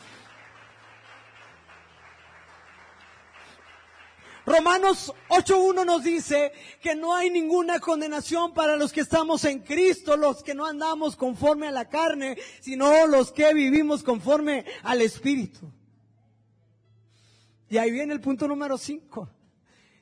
Romanos 4.47 5.13
8.1 5.29 5.87
nos 5.87 6.05
dice 6.05 6.53
que 6.81 6.95
no 6.95 7.15
hay 7.15 7.31
ninguna 7.31 7.81
condenación 7.81 8.53
para 8.53 8.77
los 8.77 8.93
que 8.93 9.01
estamos 9.01 9.45
en 9.45 9.61
Cristo, 9.61 10.17
los 10.17 10.43
que 10.43 10.55
no 10.55 10.67
andamos 10.67 11.17
conforme 11.17 11.69
a 11.69 11.71
la 11.71 11.89
carne, 11.89 12.37
sino 12.61 13.07
los 13.07 13.33
que 13.33 13.55
vivimos 13.55 14.03
conforme 14.03 14.67
al 14.83 15.01
Espíritu. 15.01 15.71
Y 17.71 17.79
ahí 17.79 17.91
viene 17.91 18.13
el 18.13 18.21
punto 18.21 18.47
número 18.47 18.77
5. 18.77 19.29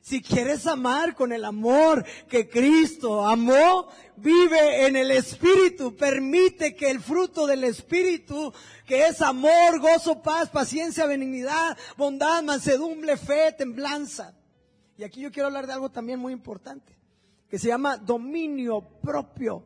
Si 0.03 0.21
quieres 0.21 0.67
amar 0.67 1.15
con 1.15 1.31
el 1.31 1.45
amor 1.45 2.03
que 2.27 2.49
Cristo 2.49 3.25
amó, 3.25 3.87
vive 4.17 4.85
en 4.85 4.97
el 4.97 5.11
Espíritu. 5.11 5.95
Permite 5.95 6.75
que 6.75 6.91
el 6.91 6.99
fruto 6.99 7.47
del 7.47 7.63
Espíritu, 7.63 8.53
que 8.85 9.07
es 9.07 9.21
amor, 9.21 9.79
gozo, 9.79 10.21
paz, 10.21 10.49
paciencia, 10.49 11.05
benignidad, 11.05 11.77
bondad, 11.95 12.43
mansedumbre, 12.43 13.15
fe, 13.15 13.53
temblanza. 13.57 14.35
Y 14.97 15.05
aquí 15.05 15.21
yo 15.21 15.31
quiero 15.31 15.47
hablar 15.47 15.67
de 15.67 15.73
algo 15.73 15.89
también 15.89 16.19
muy 16.19 16.33
importante, 16.33 16.97
que 17.49 17.57
se 17.57 17.69
llama 17.69 17.95
dominio 17.95 18.81
propio. 18.81 19.63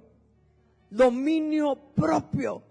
Dominio 0.91 1.80
propio. 1.95 2.62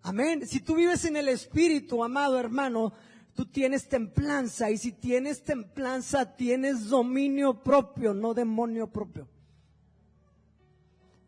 Amén. 0.00 0.46
Si 0.46 0.60
tú 0.60 0.74
vives 0.74 1.04
en 1.04 1.18
el 1.18 1.28
Espíritu, 1.28 2.02
amado 2.02 2.38
hermano, 2.40 2.94
tú 3.38 3.46
tienes 3.46 3.88
templanza 3.88 4.68
y 4.68 4.78
si 4.78 4.90
tienes 4.90 5.44
templanza 5.44 6.34
tienes 6.34 6.88
dominio 6.88 7.62
propio, 7.62 8.12
no 8.12 8.34
demonio 8.34 8.88
propio. 8.88 9.28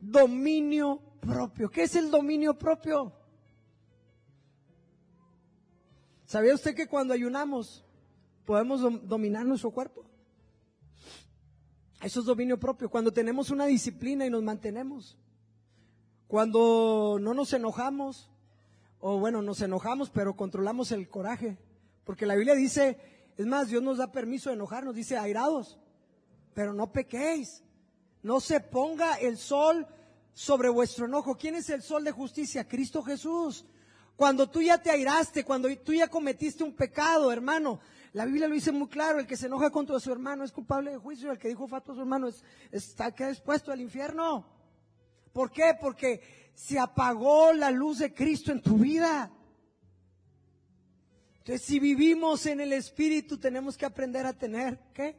Dominio 0.00 1.00
propio. 1.20 1.70
¿Qué 1.70 1.84
es 1.84 1.94
el 1.94 2.10
dominio 2.10 2.58
propio? 2.58 3.12
¿Sabía 6.26 6.52
usted 6.52 6.74
que 6.74 6.88
cuando 6.88 7.14
ayunamos 7.14 7.84
podemos 8.44 8.80
dominar 9.06 9.46
nuestro 9.46 9.70
cuerpo? 9.70 10.04
Eso 12.02 12.18
es 12.18 12.26
dominio 12.26 12.58
propio. 12.58 12.90
Cuando 12.90 13.12
tenemos 13.12 13.50
una 13.50 13.66
disciplina 13.66 14.26
y 14.26 14.30
nos 14.30 14.42
mantenemos. 14.42 15.16
Cuando 16.26 17.18
no 17.20 17.34
nos 17.34 17.52
enojamos, 17.52 18.28
o 18.98 19.20
bueno, 19.20 19.42
nos 19.42 19.62
enojamos, 19.62 20.10
pero 20.10 20.34
controlamos 20.34 20.90
el 20.90 21.08
coraje. 21.08 21.69
Porque 22.10 22.26
la 22.26 22.34
Biblia 22.34 22.56
dice, 22.56 22.98
es 23.36 23.46
más, 23.46 23.68
Dios 23.68 23.84
nos 23.84 23.98
da 23.98 24.10
permiso 24.10 24.50
de 24.50 24.56
enojarnos, 24.56 24.96
dice 24.96 25.16
airados, 25.16 25.78
pero 26.54 26.74
no 26.74 26.90
pequéis. 26.90 27.62
No 28.24 28.40
se 28.40 28.58
ponga 28.58 29.14
el 29.14 29.38
sol 29.38 29.86
sobre 30.32 30.68
vuestro 30.70 31.06
enojo. 31.06 31.36
¿Quién 31.36 31.54
es 31.54 31.70
el 31.70 31.82
sol 31.82 32.02
de 32.02 32.10
justicia? 32.10 32.66
Cristo 32.66 33.00
Jesús. 33.04 33.64
Cuando 34.16 34.50
tú 34.50 34.60
ya 34.60 34.82
te 34.82 34.90
airaste, 34.90 35.44
cuando 35.44 35.68
tú 35.78 35.94
ya 35.94 36.08
cometiste 36.08 36.64
un 36.64 36.74
pecado, 36.74 37.30
hermano, 37.30 37.78
la 38.12 38.24
Biblia 38.24 38.48
lo 38.48 38.54
dice 38.54 38.72
muy 38.72 38.88
claro, 38.88 39.20
el 39.20 39.26
que 39.28 39.36
se 39.36 39.46
enoja 39.46 39.70
contra 39.70 40.00
su 40.00 40.10
hermano 40.10 40.42
es 40.42 40.50
culpable 40.50 40.90
de 40.90 40.96
juicio, 40.96 41.30
el 41.30 41.38
que 41.38 41.46
dijo 41.46 41.68
fato 41.68 41.92
a 41.92 41.94
su 41.94 42.00
hermano 42.00 42.26
es, 42.26 42.42
está 42.72 43.06
expuesto 43.06 43.70
al 43.70 43.80
infierno. 43.80 44.44
¿Por 45.32 45.52
qué? 45.52 45.76
Porque 45.80 46.50
se 46.54 46.76
apagó 46.76 47.52
la 47.52 47.70
luz 47.70 47.98
de 47.98 48.12
Cristo 48.12 48.50
en 48.50 48.62
tu 48.62 48.78
vida. 48.78 49.30
Entonces, 51.40 51.66
si 51.66 51.80
vivimos 51.80 52.44
en 52.44 52.60
el 52.60 52.72
Espíritu, 52.74 53.38
tenemos 53.38 53.76
que 53.76 53.86
aprender 53.86 54.26
a 54.26 54.34
tener, 54.34 54.78
¿qué? 54.92 55.16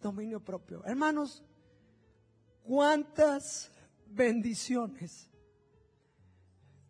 Dominio 0.00 0.40
propio. 0.40 0.84
Hermanos, 0.84 1.42
¿cuántas 2.64 3.70
bendiciones 4.06 5.30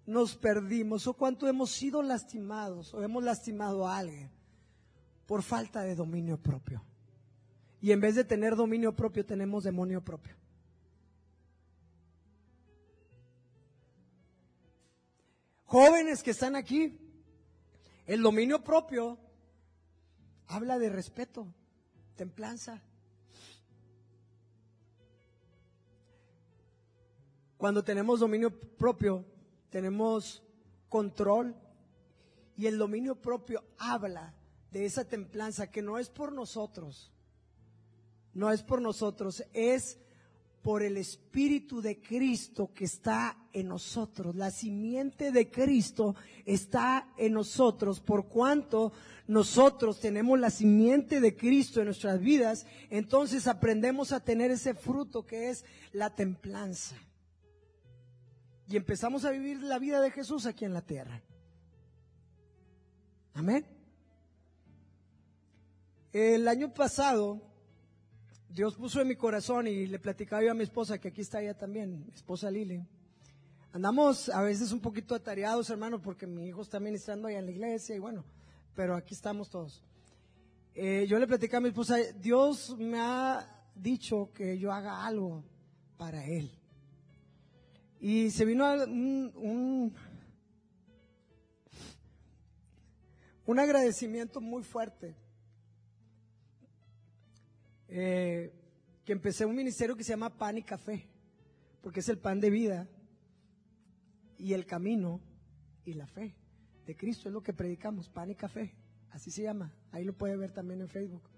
nos 0.07 0.35
perdimos 0.37 1.07
o 1.07 1.15
cuánto 1.15 1.47
hemos 1.47 1.71
sido 1.71 2.03
lastimados 2.03 2.93
o 2.93 3.03
hemos 3.03 3.23
lastimado 3.23 3.87
a 3.87 3.99
alguien 3.99 4.31
por 5.25 5.45
falta 5.45 5.83
de 5.83 5.95
dominio 5.95 6.37
propio? 6.37 6.85
Y 7.81 7.93
en 7.93 8.01
vez 8.01 8.17
de 8.17 8.25
tener 8.25 8.57
dominio 8.57 8.95
propio, 8.97 9.25
tenemos 9.25 9.63
demonio 9.63 10.03
propio. 10.05 10.35
Jóvenes 15.69 16.23
que 16.23 16.31
están 16.31 16.57
aquí, 16.57 16.99
el 18.07 18.23
dominio 18.23 18.65
propio 18.65 19.19
habla 20.47 20.79
de 20.79 20.89
respeto, 20.89 21.47
templanza. 22.17 22.83
Cuando 27.59 27.85
tenemos 27.85 28.21
dominio 28.21 28.51
propio, 28.51 29.27
tenemos 29.69 30.43
control 30.89 31.55
y 32.57 32.67
el 32.67 32.79
dominio 32.79 33.17
propio 33.17 33.63
habla 33.77 34.33
de 34.71 34.87
esa 34.87 35.05
templanza 35.05 35.71
que 35.71 35.83
no 35.83 35.99
es 35.99 36.09
por 36.09 36.33
nosotros, 36.33 37.13
no 38.33 38.51
es 38.51 38.63
por 38.63 38.81
nosotros, 38.81 39.45
es 39.53 39.99
por 40.63 40.83
el 40.83 40.97
Espíritu 40.97 41.81
de 41.81 42.01
Cristo 42.01 42.73
que 42.75 42.85
está 42.85 43.37
en 43.53 43.69
nosotros. 43.69 44.35
La 44.35 44.51
simiente 44.51 45.33
de 45.33 45.51
Cristo 45.51 46.15
está 46.45 47.09
en 47.17 47.35
nosotros. 47.35 48.01
Por 48.01 48.29
cuanto 48.29 48.93
nosotros 49.27 50.01
tenemos 50.01 50.39
la 50.39 50.51
simiente 50.51 51.21
de 51.21 51.37
Cristo 51.37 51.81
en 51.81 51.87
nuestras 51.87 52.21
vidas, 52.21 52.67
entonces 52.91 53.47
aprendemos 53.47 54.13
a 54.13 54.21
tener 54.21 54.51
ese 54.51 54.75
fruto 54.75 55.25
que 55.25 55.51
es 55.51 55.65
la 55.93 56.15
templanza. 56.15 56.97
Y 58.69 58.77
empezamos 58.77 59.25
a 59.25 59.31
vivir 59.31 59.63
la 59.63 59.79
vida 59.79 60.01
de 60.01 60.11
Jesús 60.11 60.45
aquí 60.45 60.65
en 60.65 60.75
la 60.75 60.83
tierra. 60.83 61.23
Amén. 63.35 63.65
El 66.13 66.49
año 66.49 66.75
pasado 66.75 67.48
Dios 68.51 68.77
puso 68.77 69.01
en 69.01 69.09
mi 69.09 69.17
corazón 69.17 69.67
y 69.67 69.87
le 69.87 69.99
platicaba 69.99 70.43
yo 70.43 70.51
a 70.51 70.55
mi 70.55 70.65
esposa, 70.65 70.99
que 70.99 71.09
aquí 71.09 71.21
está 71.21 71.41
ella 71.43 71.55
también, 71.55 72.05
mi 72.07 72.15
esposa 72.15 72.51
Lili. 72.51 72.83
Andamos 73.73 74.31
a 74.31 74.41
veces 74.43 74.73
un 74.73 74.81
poquito 74.81 75.15
atareados, 75.15 75.69
hermano, 75.69 76.01
porque 76.01 76.27
mi 76.27 76.47
hijo 76.47 76.63
está 76.63 76.81
ministrando 76.81 77.29
allá 77.29 77.39
en 77.39 77.45
la 77.45 77.53
iglesia 77.53 77.95
y 77.95 77.99
bueno, 77.99 78.25
pero 78.75 78.97
aquí 78.97 79.15
estamos 79.15 79.51
todos. 79.51 79.83
Eh, 80.75 81.07
yo 81.07 81.19
le 81.19 81.27
platicaba 81.27 81.59
a 81.59 81.61
mi 81.63 81.69
esposa, 81.69 81.97
Dios 82.19 82.75
me 82.79 82.99
ha 82.99 83.47
dicho 83.75 84.31
que 84.33 84.59
yo 84.59 84.73
haga 84.73 85.05
algo 85.05 85.45
para 85.99 86.25
él. 86.25 86.51
Y 88.01 88.31
se 88.31 88.47
vino 88.47 88.65
un, 88.73 89.33
un, 89.37 89.95
un 93.45 93.59
agradecimiento 93.59 94.41
muy 94.41 94.63
fuerte 94.63 95.15
eh, 97.89 98.53
que 99.05 99.13
empecé 99.13 99.45
un 99.45 99.57
ministerio 99.57 99.97
que 99.97 100.05
se 100.05 100.11
llama 100.11 100.37
Pan 100.37 100.59
y 100.59 100.63
Café, 100.63 101.09
porque 101.81 102.01
es 102.01 102.09
el 102.09 102.19
pan 102.19 102.41
de 102.41 102.51
vida 102.51 102.89
y 104.39 104.53
el 104.53 104.67
camino 104.67 105.21
y 105.85 105.95
la 105.95 106.07
fe 106.07 106.35
de 106.87 106.97
Cristo, 106.97 107.29
es 107.29 107.35
lo 107.35 107.43
que 107.43 107.53
predicamos, 107.53 108.09
pan 108.09 108.31
y 108.31 108.35
café, 108.35 108.75
así 109.11 109.31
se 109.31 109.43
llama, 109.43 109.75
ahí 109.93 110.05
lo 110.05 110.15
puede 110.15 110.37
ver 110.37 110.53
también 110.53 110.81
en 110.81 110.89
Facebook. 110.89 111.29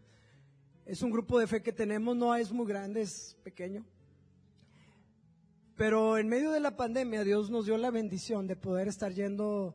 Es 0.87 1.03
un 1.03 1.11
grupo 1.11 1.41
de 1.41 1.49
fe 1.49 1.61
que 1.61 1.73
tenemos, 1.73 2.17
no 2.17 2.35
es 2.37 2.53
muy 2.53 2.67
grande, 2.67 3.03
es 3.03 3.37
pequeño. 3.43 3.85
Pero 5.77 6.19
en 6.19 6.29
medio 6.29 6.53
de 6.53 6.61
la 6.61 6.77
pandemia 6.77 7.25
Dios 7.25 7.51
nos 7.51 7.67
dio 7.67 7.77
la 7.79 7.91
bendición 7.91 8.47
de 8.47 8.55
poder 8.55 8.87
estar 8.87 9.13
yendo 9.13 9.75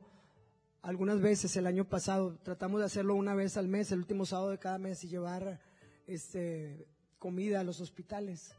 algunas 0.81 1.19
veces 1.19 1.57
el 1.57 1.67
año 1.67 1.83
pasado. 1.83 2.37
Tratamos 2.43 2.79
de 2.79 2.85
hacerlo 2.85 3.15
una 3.15 3.33
vez 3.33 3.57
al 3.57 3.67
mes, 3.67 3.91
el 3.91 3.99
último 3.99 4.25
sábado 4.25 4.51
de 4.51 4.59
cada 4.59 4.77
mes 4.77 5.03
y 5.03 5.09
llevar 5.09 5.59
este, 6.07 6.87
comida 7.19 7.59
a 7.59 7.63
los 7.63 7.81
hospitales. 7.81 8.53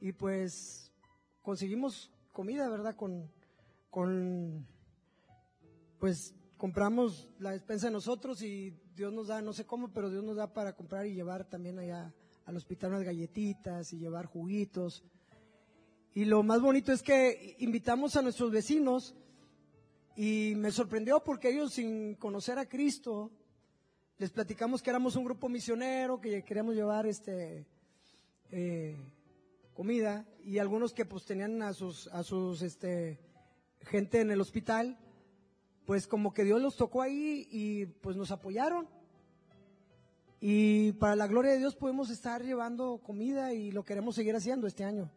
Y 0.00 0.12
pues 0.12 0.92
conseguimos 1.42 2.10
comida, 2.32 2.68
¿verdad? 2.68 2.96
Con, 2.96 3.30
con, 3.90 4.66
pues 5.98 6.34
compramos 6.56 7.28
la 7.38 7.52
despensa 7.52 7.90
nosotros 7.90 8.42
y 8.42 8.74
Dios 8.94 9.12
nos 9.12 9.28
da, 9.28 9.40
no 9.42 9.52
sé 9.52 9.64
cómo, 9.64 9.92
pero 9.92 10.10
Dios 10.10 10.24
nos 10.24 10.36
da 10.36 10.52
para 10.52 10.74
comprar 10.74 11.06
y 11.06 11.14
llevar 11.14 11.48
también 11.48 11.78
allá 11.78 12.14
al 12.44 12.56
hospital 12.56 12.90
unas 12.90 13.04
galletitas 13.04 13.92
y 13.92 13.98
llevar 13.98 14.26
juguitos. 14.26 15.04
Y 16.14 16.24
lo 16.24 16.42
más 16.42 16.60
bonito 16.60 16.92
es 16.92 17.02
que 17.02 17.56
invitamos 17.58 18.16
a 18.16 18.22
nuestros 18.22 18.50
vecinos 18.50 19.14
y 20.16 20.54
me 20.56 20.70
sorprendió 20.70 21.22
porque 21.22 21.50
ellos 21.50 21.74
sin 21.74 22.14
conocer 22.14 22.58
a 22.58 22.66
Cristo 22.66 23.30
les 24.18 24.30
platicamos 24.30 24.82
que 24.82 24.90
éramos 24.90 25.16
un 25.16 25.24
grupo 25.24 25.48
misionero, 25.48 26.20
que 26.20 26.42
queríamos 26.42 26.74
llevar 26.74 27.06
este 27.06 27.66
eh, 28.50 28.96
comida 29.74 30.24
y 30.42 30.58
algunos 30.58 30.94
que 30.94 31.04
pues 31.04 31.24
tenían 31.24 31.62
a 31.62 31.74
sus 31.74 32.08
a 32.08 32.22
sus 32.22 32.62
este 32.62 33.18
gente 33.82 34.20
en 34.20 34.30
el 34.30 34.40
hospital, 34.40 34.98
pues 35.84 36.06
como 36.06 36.32
que 36.32 36.44
Dios 36.44 36.62
los 36.62 36.76
tocó 36.76 37.02
ahí 37.02 37.46
y 37.50 37.86
pues 37.86 38.16
nos 38.16 38.30
apoyaron. 38.30 38.88
Y 40.40 40.92
para 40.92 41.16
la 41.16 41.26
gloria 41.26 41.52
de 41.52 41.58
Dios 41.58 41.74
podemos 41.74 42.10
estar 42.10 42.42
llevando 42.42 42.98
comida 42.98 43.52
y 43.52 43.70
lo 43.70 43.84
queremos 43.84 44.14
seguir 44.14 44.34
haciendo 44.34 44.66
este 44.66 44.84
año. 44.84 45.10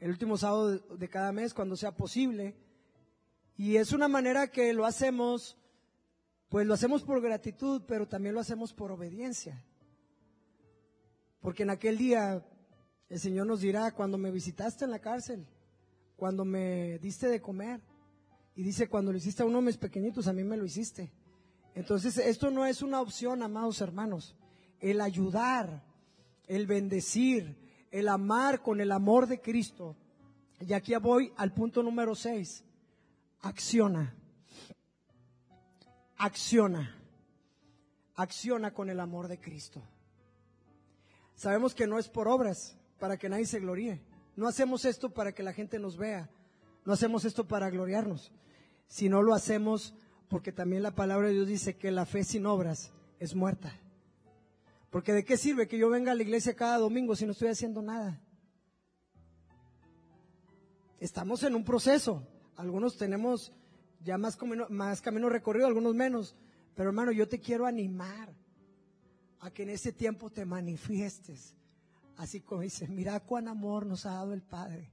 El 0.00 0.10
último 0.10 0.36
sábado 0.36 0.78
de 0.78 1.08
cada 1.08 1.32
mes, 1.32 1.54
cuando 1.54 1.76
sea 1.76 1.92
posible. 1.92 2.54
Y 3.56 3.76
es 3.76 3.92
una 3.92 4.06
manera 4.06 4.48
que 4.48 4.74
lo 4.74 4.84
hacemos 4.84 5.56
pues 6.48 6.66
lo 6.66 6.74
hacemos 6.74 7.02
por 7.02 7.20
gratitud, 7.20 7.82
pero 7.86 8.06
también 8.06 8.34
lo 8.34 8.40
hacemos 8.40 8.72
por 8.72 8.92
obediencia. 8.92 9.64
Porque 11.40 11.64
en 11.64 11.70
aquel 11.70 11.98
día 11.98 12.44
el 13.08 13.20
Señor 13.20 13.46
nos 13.46 13.60
dirá, 13.60 13.92
cuando 13.92 14.18
me 14.18 14.30
visitaste 14.30 14.84
en 14.84 14.90
la 14.90 15.00
cárcel, 15.00 15.46
cuando 16.16 16.44
me 16.44 16.98
diste 16.98 17.28
de 17.28 17.40
comer, 17.40 17.80
y 18.54 18.62
dice, 18.62 18.88
cuando 18.88 19.12
lo 19.12 19.18
hiciste 19.18 19.42
a 19.42 19.46
uno 19.46 19.58
de 19.58 19.66
mis 19.66 19.76
pequeñitos, 19.76 20.26
a 20.28 20.32
mí 20.32 20.42
me 20.42 20.56
lo 20.56 20.64
hiciste. 20.64 21.12
Entonces, 21.74 22.16
esto 22.16 22.50
no 22.50 22.64
es 22.64 22.80
una 22.80 23.02
opción, 23.02 23.42
amados 23.42 23.82
hermanos. 23.82 24.34
El 24.80 25.02
ayudar, 25.02 25.84
el 26.46 26.66
bendecir, 26.66 27.54
el 27.90 28.08
amar 28.08 28.62
con 28.62 28.80
el 28.80 28.92
amor 28.92 29.26
de 29.26 29.42
Cristo. 29.42 29.94
Y 30.60 30.72
aquí 30.72 30.94
voy 30.96 31.32
al 31.36 31.52
punto 31.52 31.82
número 31.82 32.14
seis. 32.14 32.64
Acciona 33.42 34.14
acciona. 36.16 36.94
Acciona 38.14 38.72
con 38.72 38.90
el 38.90 39.00
amor 39.00 39.28
de 39.28 39.38
Cristo. 39.38 39.82
Sabemos 41.34 41.74
que 41.74 41.86
no 41.86 41.98
es 41.98 42.08
por 42.08 42.28
obras, 42.28 42.76
para 42.98 43.18
que 43.18 43.28
nadie 43.28 43.46
se 43.46 43.60
gloríe. 43.60 44.00
No 44.36 44.48
hacemos 44.48 44.84
esto 44.84 45.10
para 45.10 45.32
que 45.32 45.42
la 45.42 45.52
gente 45.52 45.78
nos 45.78 45.96
vea. 45.96 46.30
No 46.84 46.92
hacemos 46.92 47.24
esto 47.24 47.46
para 47.46 47.68
gloriarnos, 47.68 48.32
sino 48.86 49.22
lo 49.22 49.34
hacemos 49.34 49.94
porque 50.28 50.52
también 50.52 50.82
la 50.82 50.94
palabra 50.94 51.28
de 51.28 51.34
Dios 51.34 51.48
dice 51.48 51.76
que 51.76 51.90
la 51.90 52.06
fe 52.06 52.24
sin 52.24 52.46
obras 52.46 52.92
es 53.18 53.34
muerta. 53.34 53.72
Porque 54.90 55.12
de 55.12 55.24
qué 55.24 55.36
sirve 55.36 55.68
que 55.68 55.78
yo 55.78 55.90
venga 55.90 56.12
a 56.12 56.14
la 56.14 56.22
iglesia 56.22 56.54
cada 56.54 56.78
domingo 56.78 57.16
si 57.16 57.26
no 57.26 57.32
estoy 57.32 57.48
haciendo 57.48 57.82
nada. 57.82 58.20
Estamos 61.00 61.42
en 61.42 61.54
un 61.54 61.64
proceso. 61.64 62.26
Algunos 62.56 62.96
tenemos 62.96 63.52
ya 64.06 64.16
más, 64.16 64.38
más 64.70 65.02
camino 65.02 65.28
recorrido, 65.28 65.66
algunos 65.66 65.94
menos. 65.94 66.36
Pero 66.76 66.90
hermano, 66.90 67.10
yo 67.10 67.28
te 67.28 67.40
quiero 67.40 67.66
animar 67.66 68.32
a 69.40 69.50
que 69.50 69.64
en 69.64 69.70
ese 69.70 69.92
tiempo 69.92 70.30
te 70.30 70.46
manifiestes. 70.46 71.54
Así 72.16 72.40
como 72.40 72.62
dice, 72.62 72.86
mira 72.88 73.18
cuán 73.20 73.48
amor 73.48 73.84
nos 73.84 74.06
ha 74.06 74.14
dado 74.14 74.32
el 74.32 74.42
Padre, 74.42 74.92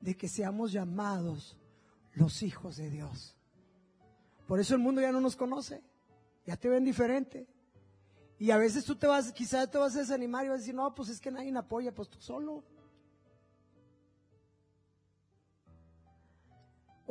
de 0.00 0.16
que 0.16 0.28
seamos 0.28 0.72
llamados 0.72 1.56
los 2.14 2.42
hijos 2.42 2.76
de 2.76 2.90
Dios. 2.90 3.36
Por 4.46 4.58
eso 4.58 4.74
el 4.74 4.80
mundo 4.80 5.00
ya 5.00 5.12
no 5.12 5.20
nos 5.20 5.36
conoce, 5.36 5.82
ya 6.44 6.56
te 6.56 6.68
ven 6.68 6.84
diferente. 6.84 7.46
Y 8.38 8.50
a 8.50 8.56
veces 8.56 8.84
tú 8.84 8.96
te 8.96 9.06
vas, 9.06 9.32
quizás 9.32 9.70
te 9.70 9.78
vas 9.78 9.94
a 9.94 10.00
desanimar 10.00 10.44
y 10.44 10.48
vas 10.48 10.56
a 10.56 10.58
decir, 10.58 10.74
no, 10.74 10.92
pues 10.94 11.08
es 11.08 11.20
que 11.20 11.30
nadie 11.30 11.52
me 11.52 11.60
apoya, 11.60 11.94
pues 11.94 12.08
tú 12.08 12.20
solo. 12.20 12.64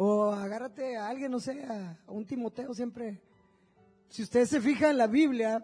O 0.03 0.31
agárrate 0.31 0.97
a 0.97 1.09
alguien, 1.09 1.29
no 1.29 1.39
sé, 1.39 1.63
a, 1.63 1.95
un 2.07 2.25
Timoteo 2.25 2.73
siempre. 2.73 3.21
Si 4.09 4.23
ustedes 4.23 4.49
se 4.49 4.59
fijan 4.59 4.89
en 4.89 4.97
la 4.97 5.05
Biblia, 5.05 5.63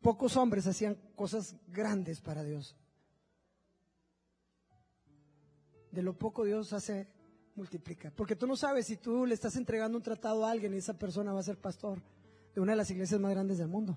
pocos 0.00 0.36
hombres 0.36 0.66
hacían 0.66 0.96
cosas 1.14 1.54
grandes 1.68 2.20
para 2.20 2.42
Dios. 2.42 2.76
De 5.92 6.02
lo 6.02 6.18
poco 6.18 6.42
Dios 6.42 6.72
hace, 6.72 7.06
multiplica. 7.54 8.10
Porque 8.16 8.34
tú 8.34 8.48
no 8.48 8.56
sabes 8.56 8.88
si 8.88 8.96
tú 8.96 9.26
le 9.26 9.34
estás 9.34 9.54
entregando 9.54 9.96
un 9.96 10.02
tratado 10.02 10.44
a 10.44 10.50
alguien 10.50 10.74
y 10.74 10.78
esa 10.78 10.98
persona 10.98 11.32
va 11.32 11.38
a 11.38 11.44
ser 11.44 11.56
pastor 11.56 12.02
de 12.52 12.60
una 12.60 12.72
de 12.72 12.78
las 12.78 12.90
iglesias 12.90 13.20
más 13.20 13.30
grandes 13.30 13.58
del 13.58 13.68
mundo. 13.68 13.96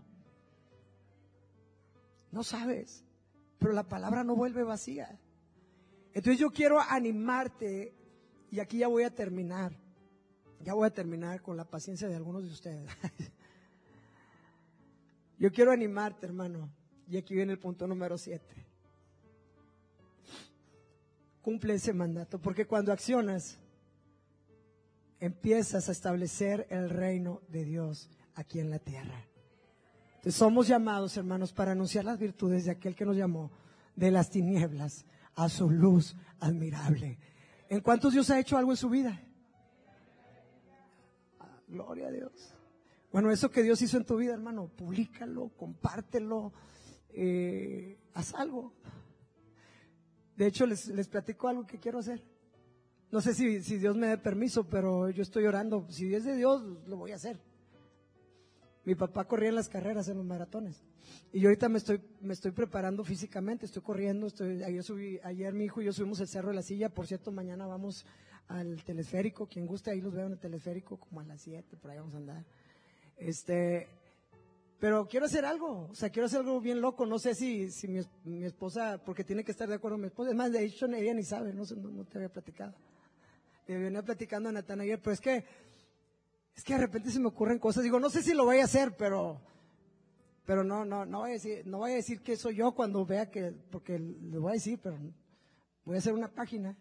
No 2.31 2.43
sabes, 2.43 3.03
pero 3.57 3.73
la 3.73 3.89
palabra 3.89 4.23
no 4.23 4.35
vuelve 4.35 4.61
vacía. 4.61 5.19
Entonces 6.13 6.39
yo 6.39 6.51
quiero 6.51 6.79
animarte 6.79 8.02
y 8.53 8.59
aquí 8.59 8.77
ya 8.77 8.87
voy 8.87 9.01
a 9.01 9.09
terminar. 9.09 9.75
Ya 10.63 10.75
voy 10.75 10.85
a 10.85 10.93
terminar 10.93 11.41
con 11.41 11.57
la 11.57 11.65
paciencia 11.65 12.07
de 12.07 12.15
algunos 12.15 12.43
de 12.43 12.49
ustedes. 12.49 12.87
Yo 15.39 15.51
quiero 15.51 15.71
animarte, 15.71 16.27
hermano. 16.27 16.69
Y 17.09 17.17
aquí 17.17 17.33
viene 17.33 17.51
el 17.51 17.57
punto 17.57 17.87
número 17.87 18.15
siete. 18.15 18.63
Cumple 21.41 21.73
ese 21.73 21.93
mandato, 21.93 22.39
porque 22.39 22.67
cuando 22.67 22.93
accionas, 22.93 23.57
empiezas 25.19 25.89
a 25.89 25.91
establecer 25.91 26.67
el 26.69 26.91
reino 26.91 27.41
de 27.47 27.65
Dios 27.65 28.07
aquí 28.35 28.59
en 28.59 28.69
la 28.69 28.77
tierra. 28.77 29.25
Entonces 30.17 30.35
somos 30.35 30.67
llamados, 30.67 31.17
hermanos, 31.17 31.53
para 31.53 31.71
anunciar 31.71 32.05
las 32.05 32.19
virtudes 32.19 32.65
de 32.65 32.71
aquel 32.71 32.95
que 32.95 33.03
nos 33.03 33.17
llamó 33.17 33.51
de 33.95 34.11
las 34.11 34.29
tinieblas 34.29 35.05
a 35.33 35.49
su 35.49 35.71
luz 35.71 36.15
admirable. 36.39 37.17
¿En 37.73 37.81
cuántos 37.81 38.13
Dios 38.13 38.29
ha 38.29 38.39
hecho 38.39 38.55
algo 38.55 38.69
en 38.69 38.77
su 38.77 38.87
vida? 38.87 39.19
Gloria 41.67 42.09
a 42.09 42.11
Dios. 42.11 42.53
Bueno, 43.11 43.31
eso 43.31 43.49
que 43.49 43.63
Dios 43.63 43.81
hizo 43.81 43.97
en 43.97 44.05
tu 44.05 44.15
vida, 44.15 44.33
hermano, 44.33 44.67
públicalo, 44.67 45.49
compártelo, 45.57 46.53
eh, 47.09 47.97
haz 48.13 48.35
algo. 48.35 48.75
De 50.35 50.45
hecho, 50.45 50.67
les, 50.67 50.87
les 50.89 51.07
platico 51.07 51.47
algo 51.47 51.65
que 51.65 51.79
quiero 51.79 51.97
hacer. 51.97 52.23
No 53.09 53.21
sé 53.21 53.33
si, 53.33 53.63
si 53.63 53.79
Dios 53.79 53.97
me 53.97 54.05
dé 54.05 54.19
permiso, 54.19 54.69
pero 54.69 55.09
yo 55.09 55.23
estoy 55.23 55.47
orando. 55.47 55.87
Si 55.89 56.13
es 56.13 56.25
de 56.25 56.35
Dios, 56.35 56.61
lo 56.85 56.97
voy 56.97 57.11
a 57.11 57.15
hacer. 57.15 57.39
Mi 58.85 58.95
papá 58.95 59.25
corría 59.25 59.49
en 59.49 59.55
las 59.55 59.69
carreras, 59.69 60.09
en 60.09 60.17
los 60.17 60.25
maratones. 60.25 60.83
Y 61.31 61.39
yo 61.39 61.49
ahorita 61.49 61.69
me 61.69 61.77
estoy, 61.77 62.01
me 62.19 62.33
estoy 62.33 62.51
preparando 62.51 63.03
físicamente, 63.03 63.65
estoy 63.65 63.81
corriendo. 63.81 64.27
Estoy, 64.27 64.61
ayer, 65.23 65.53
mi 65.53 65.65
hijo 65.65 65.81
y 65.81 65.85
yo 65.85 65.93
subimos 65.93 66.19
el 66.19 66.27
Cerro 66.27 66.49
de 66.49 66.55
la 66.55 66.61
Silla. 66.61 66.89
Por 66.89 67.07
cierto, 67.07 67.31
mañana 67.31 67.65
vamos 67.65 68.05
al 68.49 68.83
teleférico. 68.83 69.47
Quien 69.47 69.65
guste, 69.65 69.91
ahí 69.91 70.01
los 70.01 70.13
veo 70.13 70.25
en 70.25 70.33
el 70.33 70.39
teleférico, 70.39 70.97
como 70.97 71.21
a 71.21 71.23
las 71.23 71.41
7, 71.41 71.77
por 71.77 71.91
ahí 71.91 71.97
vamos 71.97 72.13
a 72.13 72.17
andar. 72.17 72.45
Este, 73.17 73.87
pero 74.79 75.07
quiero 75.07 75.27
hacer 75.27 75.45
algo, 75.45 75.87
o 75.89 75.95
sea, 75.95 76.09
quiero 76.09 76.25
hacer 76.25 76.41
algo 76.41 76.59
bien 76.59 76.81
loco. 76.81 77.05
No 77.05 77.19
sé 77.19 77.35
si, 77.35 77.71
si 77.71 77.87
mi, 77.87 78.01
mi 78.25 78.43
esposa, 78.43 79.01
porque 79.05 79.23
tiene 79.23 79.45
que 79.45 79.51
estar 79.51 79.69
de 79.69 79.75
acuerdo 79.75 79.97
mi 79.97 80.07
esposa. 80.07 80.31
Es 80.31 80.35
más, 80.35 80.51
de 80.51 80.65
hecho, 80.65 80.87
ella 80.87 81.13
ni 81.13 81.23
sabe, 81.23 81.53
no, 81.53 81.63
no, 81.77 81.89
no 81.89 82.03
te 82.03 82.17
había 82.17 82.29
platicado. 82.29 82.73
Le 83.65 83.77
venía 83.77 84.01
platicando 84.01 84.49
a 84.49 84.51
Natán 84.51 84.81
ayer, 84.81 84.99
pero 84.99 85.13
es 85.13 85.21
que 85.21 85.45
es 86.55 86.63
que 86.63 86.73
de 86.73 86.79
repente 86.79 87.11
se 87.11 87.19
me 87.19 87.27
ocurren 87.27 87.59
cosas. 87.59 87.83
Digo, 87.83 87.99
no 87.99 88.09
sé 88.09 88.21
si 88.21 88.33
lo 88.33 88.45
voy 88.45 88.59
a 88.59 88.65
hacer, 88.65 88.95
pero, 88.97 89.41
pero 90.45 90.63
no, 90.63 90.85
no, 90.85 91.05
no 91.05 91.19
voy 91.19 91.31
a 91.31 91.33
decir, 91.33 91.65
no 91.65 91.79
voy 91.79 91.91
a 91.91 91.95
decir 91.95 92.21
que 92.21 92.37
soy 92.37 92.55
yo 92.55 92.73
cuando 92.73 93.05
vea 93.05 93.29
que, 93.29 93.51
porque 93.71 93.97
le 93.99 94.37
voy 94.37 94.51
a 94.51 94.53
decir, 94.53 94.79
pero 94.81 94.97
voy 95.85 95.95
a 95.95 95.99
hacer 95.99 96.13
una 96.13 96.33
página 96.33 96.77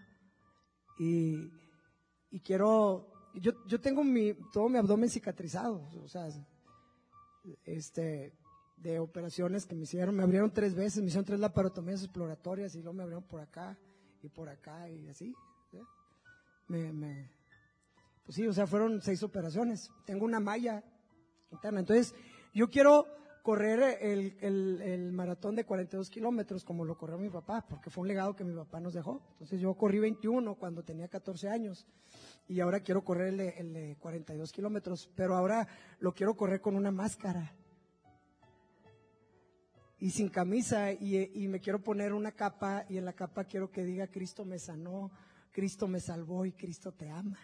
y, 0.98 1.50
y 2.30 2.40
quiero, 2.40 3.08
yo, 3.34 3.52
yo 3.66 3.80
tengo 3.80 4.04
mi, 4.04 4.34
todo 4.52 4.68
mi 4.68 4.78
abdomen 4.78 5.10
cicatrizado, 5.10 5.88
o 6.02 6.08
sea, 6.08 6.28
este, 7.64 8.32
de 8.76 8.98
operaciones 8.98 9.66
que 9.66 9.74
me 9.74 9.84
hicieron, 9.84 10.14
me 10.14 10.22
abrieron 10.22 10.52
tres 10.52 10.74
veces, 10.74 11.02
me 11.02 11.08
hicieron 11.08 11.24
tres 11.24 11.40
laparotomías 11.40 12.02
exploratorias 12.02 12.74
y 12.74 12.78
luego 12.78 12.94
me 12.94 13.02
abrieron 13.02 13.24
por 13.24 13.40
acá 13.40 13.78
y 14.22 14.28
por 14.28 14.48
acá 14.48 14.88
y 14.88 15.08
así. 15.08 15.34
Me, 16.68 16.92
me, 16.92 17.30
pues 18.24 18.36
sí, 18.36 18.46
o 18.46 18.52
sea, 18.52 18.66
fueron 18.66 19.00
seis 19.02 19.22
operaciones. 19.22 19.90
Tengo 20.04 20.24
una 20.24 20.40
malla 20.40 20.84
interna. 21.50 21.80
Entonces, 21.80 22.14
yo 22.54 22.70
quiero 22.70 23.06
correr 23.42 23.98
el, 24.00 24.36
el, 24.40 24.80
el 24.82 25.12
maratón 25.12 25.56
de 25.56 25.64
42 25.64 26.08
kilómetros 26.08 26.64
como 26.64 26.84
lo 26.84 26.96
corrió 26.96 27.18
mi 27.18 27.28
papá, 27.28 27.66
porque 27.68 27.90
fue 27.90 28.02
un 28.02 28.08
legado 28.08 28.36
que 28.36 28.44
mi 28.44 28.54
papá 28.54 28.80
nos 28.80 28.94
dejó. 28.94 29.20
Entonces, 29.32 29.60
yo 29.60 29.74
corrí 29.74 29.98
21 29.98 30.54
cuando 30.54 30.84
tenía 30.84 31.08
14 31.08 31.48
años 31.48 31.86
y 32.48 32.60
ahora 32.60 32.80
quiero 32.80 33.04
correr 33.04 33.28
el 33.28 33.36
de, 33.38 33.48
el 33.58 33.72
de 33.72 33.96
42 33.98 34.52
kilómetros, 34.52 35.10
pero 35.16 35.34
ahora 35.36 35.66
lo 35.98 36.12
quiero 36.12 36.36
correr 36.36 36.60
con 36.60 36.76
una 36.76 36.92
máscara 36.92 37.52
y 40.02 40.10
sin 40.10 40.28
camisa 40.28 40.92
y, 40.92 41.30
y, 41.32 41.46
me 41.46 41.60
quiero 41.60 41.80
poner 41.80 42.12
una 42.12 42.32
capa 42.32 42.84
y 42.88 42.98
en 42.98 43.04
la 43.04 43.12
capa 43.12 43.44
quiero 43.44 43.70
que 43.70 43.84
diga 43.84 44.08
Cristo 44.08 44.44
me 44.44 44.58
sanó, 44.58 45.12
Cristo 45.52 45.86
me 45.86 46.00
salvó 46.00 46.44
y 46.44 46.50
Cristo 46.50 46.90
te 46.90 47.08
ama. 47.08 47.38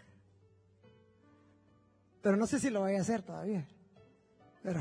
Pero 2.23 2.37
no 2.37 2.47
sé 2.47 2.59
si 2.59 2.71
lo 2.71 2.81
voy 2.81 2.97
a 2.97 3.01
hacer 3.01 3.23
todavía. 3.23 3.67
Pero, 4.63 4.81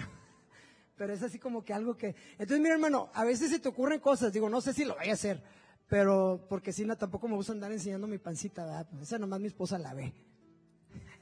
pero 0.95 1.13
es 1.13 1.21
así 1.23 1.39
como 1.39 1.63
que 1.63 1.73
algo 1.73 1.95
que... 1.95 2.15
Entonces, 2.33 2.59
mira 2.59 2.75
hermano, 2.75 3.09
a 3.13 3.23
veces 3.23 3.51
se 3.51 3.59
te 3.59 3.69
ocurren 3.69 3.99
cosas, 3.99 4.33
digo, 4.33 4.49
no 4.49 4.61
sé 4.61 4.73
si 4.73 4.85
lo 4.85 4.95
voy 4.95 5.09
a 5.09 5.13
hacer, 5.13 5.43
pero 5.87 6.45
porque 6.49 6.73
si 6.73 6.85
no, 6.85 6.97
tampoco 6.97 7.27
me 7.27 7.35
gusta 7.35 7.53
andar 7.53 7.71
enseñando 7.71 8.07
mi 8.07 8.17
pancita. 8.17 8.85
Pues 8.89 9.03
esa 9.03 9.19
nomás 9.19 9.39
mi 9.39 9.47
esposa 9.47 9.77
la 9.77 9.93
ve. 9.93 10.13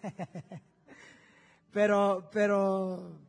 pero, 1.71 2.29
pero, 2.31 3.19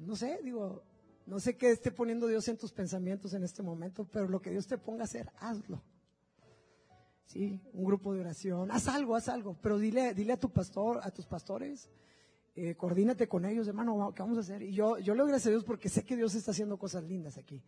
no 0.00 0.16
sé, 0.16 0.40
digo, 0.42 0.82
no 1.26 1.40
sé 1.40 1.56
qué 1.56 1.70
esté 1.70 1.90
poniendo 1.90 2.26
Dios 2.26 2.46
en 2.48 2.58
tus 2.58 2.72
pensamientos 2.72 3.34
en 3.34 3.44
este 3.44 3.62
momento, 3.62 4.06
pero 4.12 4.28
lo 4.28 4.40
que 4.40 4.50
Dios 4.50 4.66
te 4.66 4.78
ponga 4.78 5.02
a 5.02 5.04
hacer, 5.04 5.30
hazlo. 5.38 5.82
Sí, 7.26 7.60
un 7.72 7.84
grupo 7.84 8.12
de 8.12 8.20
oración, 8.20 8.70
haz 8.70 8.86
algo, 8.88 9.16
haz 9.16 9.28
algo, 9.28 9.56
pero 9.60 9.78
dile, 9.78 10.14
dile 10.14 10.34
a 10.34 10.40
tu 10.40 10.50
pastor, 10.50 11.00
a 11.02 11.10
tus 11.10 11.26
pastores, 11.26 11.90
eh, 12.54 12.76
coordínate 12.76 13.26
con 13.26 13.44
ellos, 13.44 13.66
hermano, 13.66 14.12
¿qué 14.14 14.22
vamos 14.22 14.36
a 14.38 14.42
hacer? 14.42 14.62
Y 14.62 14.72
yo, 14.72 14.98
yo 14.98 15.14
le 15.14 15.22
doy 15.22 15.30
gracias 15.30 15.48
a 15.48 15.50
Dios 15.50 15.64
porque 15.64 15.88
sé 15.88 16.04
que 16.04 16.16
Dios 16.16 16.34
está 16.34 16.52
haciendo 16.52 16.76
cosas 16.76 17.02
lindas 17.04 17.38
aquí. 17.38 17.62